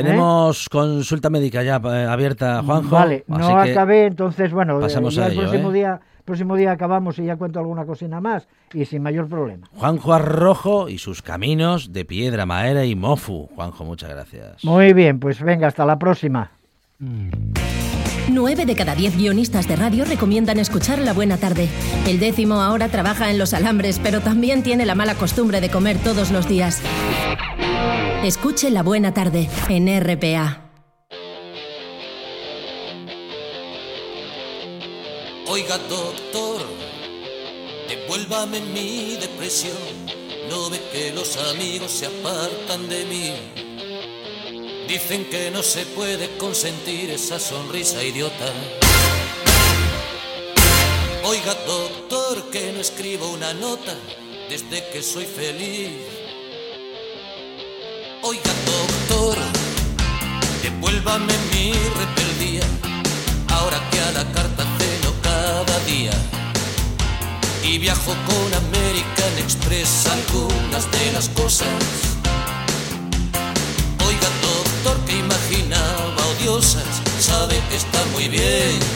[0.03, 2.91] Tenemos consulta médica ya abierta, Juanjo.
[2.91, 7.37] Vale, no acabé, entonces, bueno, pasamos a el próximo día próximo día acabamos y ya
[7.37, 9.69] cuento alguna cocina más y sin mayor problema.
[9.73, 13.49] Juanjo Arrojo y sus caminos de piedra, madera y mofu.
[13.55, 14.65] Juanjo, muchas gracias.
[14.65, 16.51] Muy bien, pues venga, hasta la próxima.
[18.29, 21.69] Nueve de cada diez guionistas de radio recomiendan escuchar La Buena Tarde.
[22.09, 25.97] El décimo ahora trabaja en los alambres, pero también tiene la mala costumbre de comer
[25.99, 26.83] todos los días.
[28.25, 30.63] Escuche La Buena Tarde en RPA.
[35.49, 36.67] Oiga, doctor,
[37.89, 39.77] devuélvame mi depresión.
[40.51, 43.66] No ve que los amigos se apartan de mí.
[44.89, 48.53] Dicen que no se puede consentir esa sonrisa idiota.
[51.25, 53.95] Oiga, doctor, que no escribo una nota
[54.49, 55.91] desde que soy feliz.
[58.23, 59.37] Oiga, doctor,
[60.63, 62.65] devuélvame mi rebeldía,
[63.49, 66.13] ahora que a la carta ceno cada día.
[67.65, 72.16] Y viajo con American Express algunas de las cosas.
[76.47, 78.96] Imaginaba odiosas, sabe está muy bien.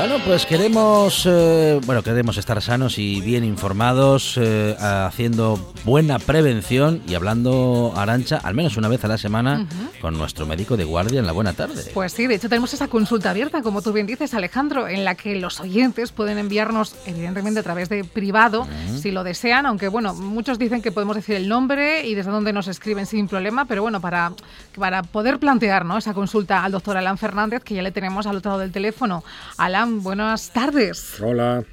[0.00, 7.02] Bueno, pues queremos, eh, bueno, queremos estar sanos y bien informados, eh, haciendo buena prevención
[7.06, 9.66] y hablando Arancha al menos una vez a la semana
[10.00, 11.84] con nuestro médico de guardia en la buena tarde.
[11.92, 15.16] Pues sí, de hecho tenemos esa consulta abierta, como tú bien dices, Alejandro, en la
[15.16, 18.66] que los oyentes pueden enviarnos, evidentemente a través de privado,
[19.02, 22.54] si lo desean, aunque bueno, muchos dicen que podemos decir el nombre y desde dónde
[22.54, 24.32] nos escriben sin problema, pero bueno, para,
[24.78, 25.98] para poder plantear ¿no?
[25.98, 29.22] esa consulta al doctor Alan Fernández, que ya le tenemos al otro lado del teléfono.
[29.58, 31.20] Alan, buenas tardes.
[31.20, 31.64] Hola.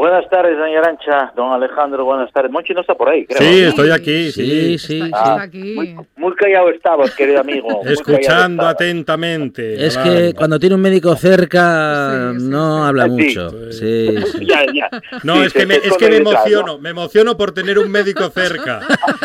[0.00, 2.50] Buenas tardes, doña Arancha, don Alejandro, buenas tardes.
[2.50, 3.38] Monchi no está por ahí, creo.
[3.38, 5.02] Sí, estoy aquí, sí, sí.
[5.02, 5.76] Está, aquí.
[6.16, 7.82] Muy, callado estabas, querido amigo.
[7.84, 9.84] Escuchando atentamente.
[9.84, 13.50] Es que cuando tiene un médico cerca no habla mucho.
[13.72, 14.88] Sí, ya, ya.
[15.22, 18.80] No, es que, me, es que me emociono, me emociono por tener un médico cerca.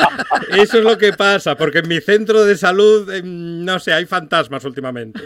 [0.61, 4.05] Eso es lo que pasa, porque en mi centro de salud, em, no sé, hay
[4.05, 5.21] fantasmas últimamente.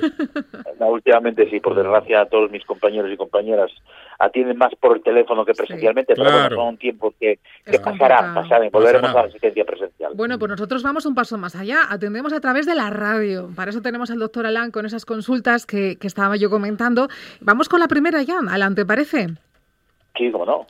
[0.79, 3.71] No, últimamente sí, por desgracia, todos mis compañeros y compañeras
[4.19, 7.39] atienden más por el teléfono que presencialmente, pero bueno, son un tiempo que,
[7.83, 10.11] pasará, pasará, volveremos a la asistencia presencial.
[10.13, 13.71] Bueno, pues nosotros vamos un paso más allá, atendemos a través de la radio, para
[13.71, 17.07] eso tenemos al doctor Alan con esas consultas que, que estaba yo comentando.
[17.39, 19.27] Vamos con la primera ya, Alan, ¿te parece?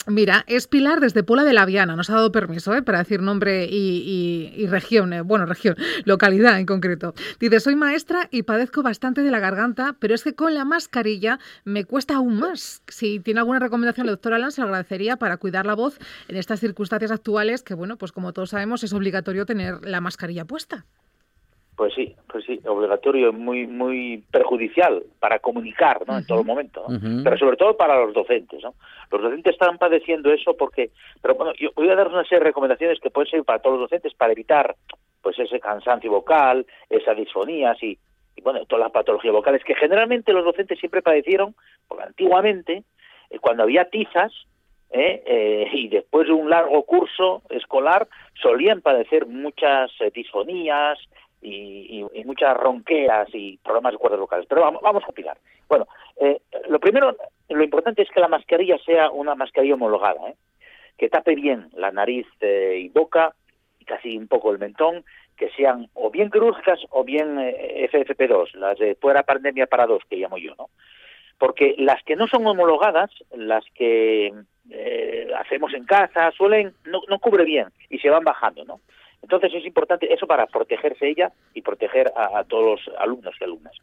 [0.08, 1.96] Mira, es Pilar desde Pola de la Viana.
[1.96, 2.82] Nos ha dado permiso ¿eh?
[2.82, 5.76] para decir nombre y, región, eh, bueno, región,
[6.06, 7.14] localidad en concreto.
[7.40, 11.40] Dice, soy maestra y padezco bastante de la garganta, pero es que con la mascarilla
[11.64, 12.84] me cuesta aún más.
[12.88, 16.36] Si tiene alguna recomendación el doctor Alan, se lo agradecería para cuidar la voz en
[16.36, 20.86] estas circunstancias actuales que, bueno, pues como todos sabemos, es obligatorio tener la mascarilla puesta.
[21.80, 26.18] Pues sí, pues sí, obligatorio, muy muy perjudicial para comunicar, ¿no?
[26.18, 26.84] En todo momento,
[27.24, 28.74] pero sobre todo para los docentes, ¿no?
[29.10, 30.90] Los docentes están padeciendo eso porque,
[31.22, 33.80] pero bueno, yo voy a dar una serie de recomendaciones que pueden ser para todos
[33.80, 34.76] los docentes para evitar,
[35.22, 37.98] pues ese cansancio vocal, esa disfonía, y,
[38.36, 41.56] y bueno, todas las patologías vocales que generalmente los docentes siempre padecieron,
[41.88, 42.84] porque antiguamente
[43.30, 44.34] eh, cuando había tizas
[44.92, 45.24] ¿eh?
[45.26, 48.08] Eh, y después de un largo curso escolar
[48.42, 51.00] solían padecer muchas disfonías,
[51.42, 54.46] y, muchas ronqueras y problemas de cuerdas vocales.
[54.48, 55.38] Pero vamos, vamos a explicar.
[55.68, 55.88] Bueno,
[56.20, 57.16] eh, lo primero,
[57.50, 60.36] lo importante es que la mascarilla sea una mascarilla homologada, ¿eh?
[60.98, 63.34] que tape bien la nariz eh, y boca,
[63.80, 65.06] y casi un poco el mentón,
[65.38, 70.18] que sean o bien quirúrgicas o bien FFP2, las de fuera pandemia para dos, que
[70.18, 70.70] llamo yo, ¿no?
[71.38, 74.34] Porque las que no son homologadas, las que
[75.38, 78.82] hacemos en casa, suelen, no, no cubre bien y se van bajando, ¿no?
[79.22, 83.74] Entonces es importante eso para protegerse ella y proteger a, todos los alumnos y alumnas.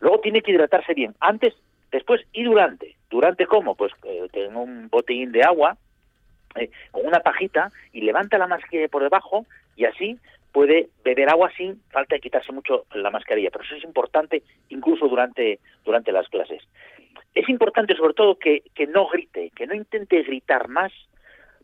[0.00, 1.54] Luego tiene que hidratarse bien, antes,
[1.90, 2.96] después y durante.
[3.08, 3.74] ¿Durante cómo?
[3.74, 5.76] Pues eh, un botellín de agua
[6.56, 9.46] eh, con una pajita y levanta la mascarilla por debajo
[9.76, 10.18] y así
[10.52, 13.50] puede beber agua sin falta de quitarse mucho la mascarilla.
[13.50, 16.62] Pero eso es importante incluso durante, durante las clases.
[17.34, 20.92] Es importante sobre todo que, que no grite, que no intente gritar más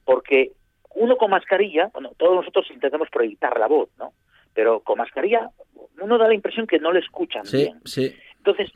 [0.05, 0.53] porque
[0.95, 4.12] uno con mascarilla, bueno, todos nosotros intentamos proyectar la voz, ¿no?
[4.55, 5.51] Pero con mascarilla
[6.01, 7.80] uno da la impresión que no le escuchan bien.
[7.84, 8.14] Sí.
[8.38, 8.70] Entonces,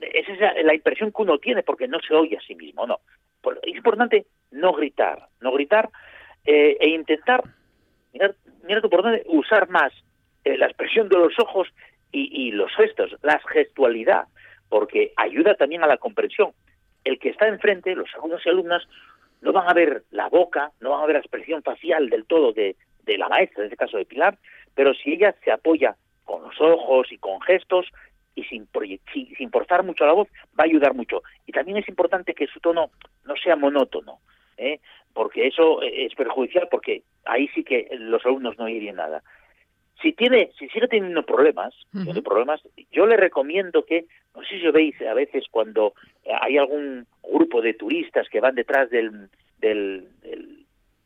[0.00, 3.00] esa es la impresión que uno tiene porque no se oye a sí mismo, ¿no?
[3.62, 5.90] Es importante no gritar, no gritar
[6.44, 7.42] eh, e intentar,
[8.12, 9.92] mirar, mira por dónde, usar más
[10.44, 11.68] eh, la expresión de los ojos
[12.10, 14.24] y, y los gestos, la gestualidad,
[14.68, 16.52] porque ayuda también a la comprensión.
[17.04, 18.82] El que está enfrente, los alumnos y alumnas,
[19.42, 22.52] no van a ver la boca, no van a ver la expresión facial del todo
[22.52, 24.38] de, la maestra, en este caso de Pilar,
[24.74, 27.86] pero si ella se apoya con los ojos y con gestos
[28.34, 28.66] y sin,
[29.36, 30.28] sin forzar mucho la voz,
[30.58, 31.22] va a ayudar mucho.
[31.44, 32.90] Y también es importante que su tono
[33.24, 34.20] no sea monótono,
[34.56, 34.80] ¿eh?
[35.12, 39.22] porque eso es perjudicial, porque ahí sí que los alumnos no oirían nada.
[40.02, 41.72] Si tiene, si sigue teniendo problemas,
[42.24, 45.94] problemas, yo le recomiendo que, no sé si veis a veces cuando
[46.40, 49.28] hay algún grupo de turistas que van detrás del,
[49.58, 50.08] del,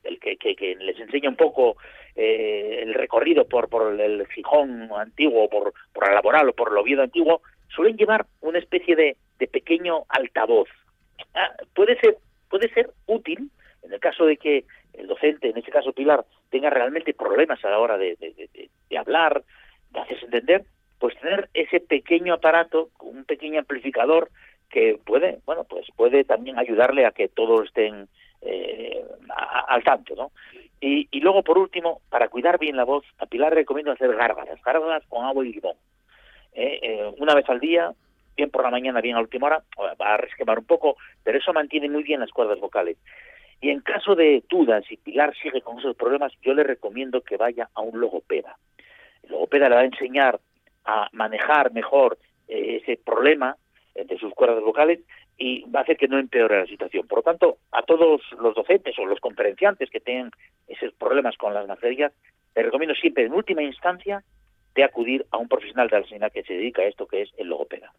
[0.03, 1.77] el que, que, les enseña un poco
[2.15, 6.79] eh, el recorrido por, por el Gijón antiguo, por, por la Laboral o por el
[6.79, 10.69] Oviedo antiguo, suelen llevar una especie de, de pequeño altavoz.
[11.35, 12.17] Ah, puede ser
[12.49, 13.51] puede ser útil
[13.83, 14.65] en el caso de que
[14.99, 18.17] el docente, en este caso Pilar, tenga realmente problemas a la hora de,
[18.99, 19.43] hablar,
[19.91, 20.65] de hacerse entender,
[20.99, 24.31] pues tener ese pequeño aparato, un pequeño amplificador
[24.71, 28.09] que puede, bueno, pues puede también ayudarle a que todos estén
[28.43, 29.05] eh,
[29.69, 30.33] al tanto, ¿no?
[30.81, 34.63] Y, y, luego, por último, para cuidar bien la voz, a Pilar recomiendo hacer gárgaras,
[34.63, 35.77] gárgaras con agua y limón.
[36.53, 37.93] Eh, eh, una vez al día,
[38.37, 41.53] bien por la mañana, bien a última hora, va a resquemar un poco, pero eso
[41.53, 42.97] mantiene muy bien las cuerdas vocales.
[43.61, 47.37] Y en caso de dudas, si Pilar sigue con esos problemas, yo le recomiendo que
[47.37, 48.57] vaya a un logopeda.
[49.23, 50.39] El logopeda le va a enseñar
[50.85, 53.57] a manejar mejor ese problema
[53.95, 55.01] de sus cuerdas vocales
[55.39, 57.07] y va a hacer que no empeore la situación.
[57.07, 60.31] Por lo tanto, a todos los docentes o los conferenciantes que tengan
[60.67, 62.13] esos problemas con las mascarillas,
[62.55, 64.23] les recomiendo siempre, en última instancia,
[64.75, 67.31] de acudir a un profesional de la sanidad que se dedica a esto, que es
[67.39, 67.93] el logopeda.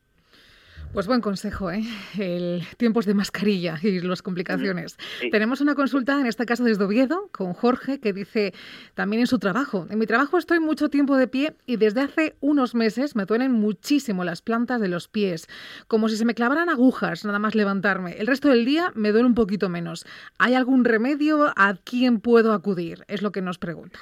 [0.97, 1.83] Pues buen consejo, ¿eh?
[2.19, 4.97] El tiempos de mascarilla y las complicaciones.
[5.29, 8.51] Tenemos una consulta, en este caso desde Oviedo, con Jorge, que dice
[8.95, 9.85] también en su trabajo.
[9.91, 13.51] En mi trabajo estoy mucho tiempo de pie y desde hace unos meses me duelen
[13.51, 15.47] muchísimo las plantas de los pies,
[15.87, 18.13] como si se me clavaran agujas nada más levantarme.
[18.13, 20.03] El resto del día me duele un poquito menos.
[20.39, 23.03] ¿Hay algún remedio a quién puedo acudir?
[23.07, 23.99] Es lo que nos pregunta.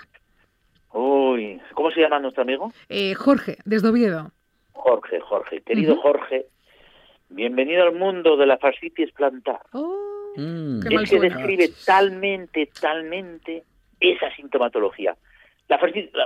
[0.94, 2.72] Uy, ¿cómo se llama nuestro amigo?
[2.88, 4.32] Eh, Jorge, desde Oviedo.
[4.72, 5.62] Jorge, Jorge.
[5.62, 6.46] Querido Jorge,
[7.30, 9.60] Bienvenido al mundo de la fascitis plantar.
[9.74, 10.80] Oh, mm.
[10.88, 13.64] es que describe talmente, talmente
[14.00, 15.16] esa sintomatología.
[15.68, 15.80] La,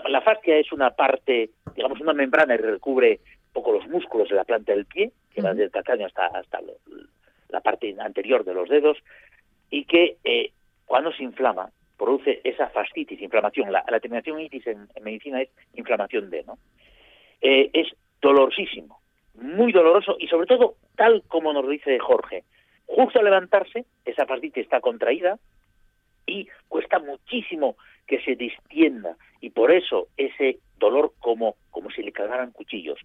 [0.09, 4.35] la, fascia es una parte, digamos, una membrana que recubre un poco los músculos de
[4.35, 6.59] la planta del pie, que va desde el calcáneo hasta, hasta
[7.47, 8.97] la parte anterior de los dedos,
[9.69, 10.51] y que eh,
[10.85, 13.71] cuando se inflama produce esa fascitis, inflamación.
[13.71, 16.57] La, terminación itis en, medicina es inflamación de, ¿no?
[17.41, 17.87] Eh, es
[18.21, 18.98] dolorosísimo
[19.41, 22.43] muy doloroso y sobre todo, tal como nos dice Jorge,
[22.85, 25.37] justo al levantarse, esa fascitis está contraída
[26.25, 27.75] y cuesta muchísimo
[28.07, 29.15] que se distienda.
[29.41, 32.99] Y por eso ese dolor como, como si le cargaran cuchillos.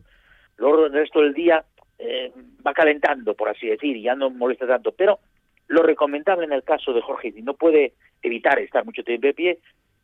[0.57, 1.65] Luego el resto del día
[1.99, 2.33] eh,
[2.67, 5.19] va calentando, por así decir, y ya no molesta tanto, pero
[5.69, 9.35] lo recomendable en el caso de Jorge, si no puede evitar estar mucho tiempo de
[9.35, 9.59] pie,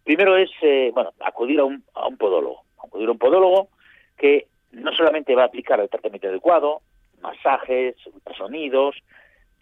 [0.04, 3.68] primero es eh, bueno acudir a un, a un podólogo, acudir a un podólogo
[4.16, 6.82] que no solamente va a aplicar el tratamiento adecuado,
[7.20, 8.96] masajes, ultrasonidos,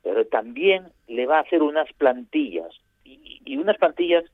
[0.02, 2.72] pero también le va a hacer unas plantillas
[3.04, 4.24] y, unas plantillas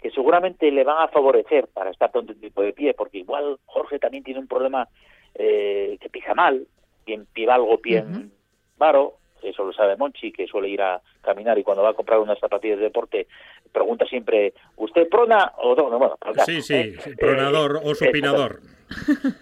[0.00, 3.98] que seguramente le van a favorecer para estar tanto tipo de pie, porque igual Jorge
[3.98, 4.88] también tiene un problema
[5.34, 6.66] eh, que pisa mal,
[7.04, 8.32] bien pie algo, bien
[8.78, 12.20] varo, eso lo sabe Monchi, que suele ir a caminar y cuando va a comprar
[12.20, 13.26] unas zapatillas de deporte
[13.72, 15.98] pregunta siempre, ¿usted prona o no?
[15.98, 16.16] Bueno,
[16.46, 18.60] sí, sí, eh, pronador o supinador.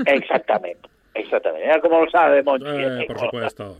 [0.06, 1.66] Exactamente, exactamente.
[1.66, 2.66] Mira cómo lo sabe Monchi.
[2.66, 3.76] Eh, por supuesto.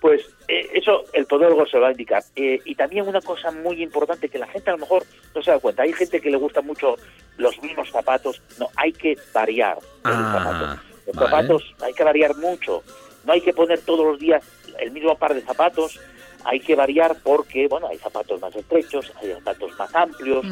[0.00, 2.22] Pues eh, eso el podólogo se va a indicar.
[2.34, 5.58] y también una cosa muy importante que la gente a lo mejor no se da
[5.58, 5.82] cuenta.
[5.82, 6.96] Hay gente que le gusta mucho
[7.38, 8.42] los mismos zapatos.
[8.58, 12.82] No, hay que variar ah, Los zapatos hay que variar mucho.
[13.24, 14.44] No hay que poner todos los días
[14.78, 15.98] el mismo par de zapatos,
[16.46, 20.46] hay que variar porque, bueno, hay zapatos más estrechos, hay zapatos más amplios,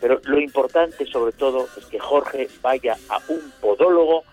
[0.00, 4.24] pero lo importante sobre todo es que Jorge vaya a un podólogo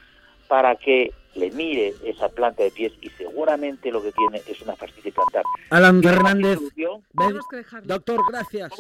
[0.48, 4.76] para que le mire esa planta de pies y seguramente lo que tiene es una
[4.76, 5.44] fascitis plantar.
[5.70, 6.60] Alan Hernández,
[7.84, 8.72] doctor, gracias.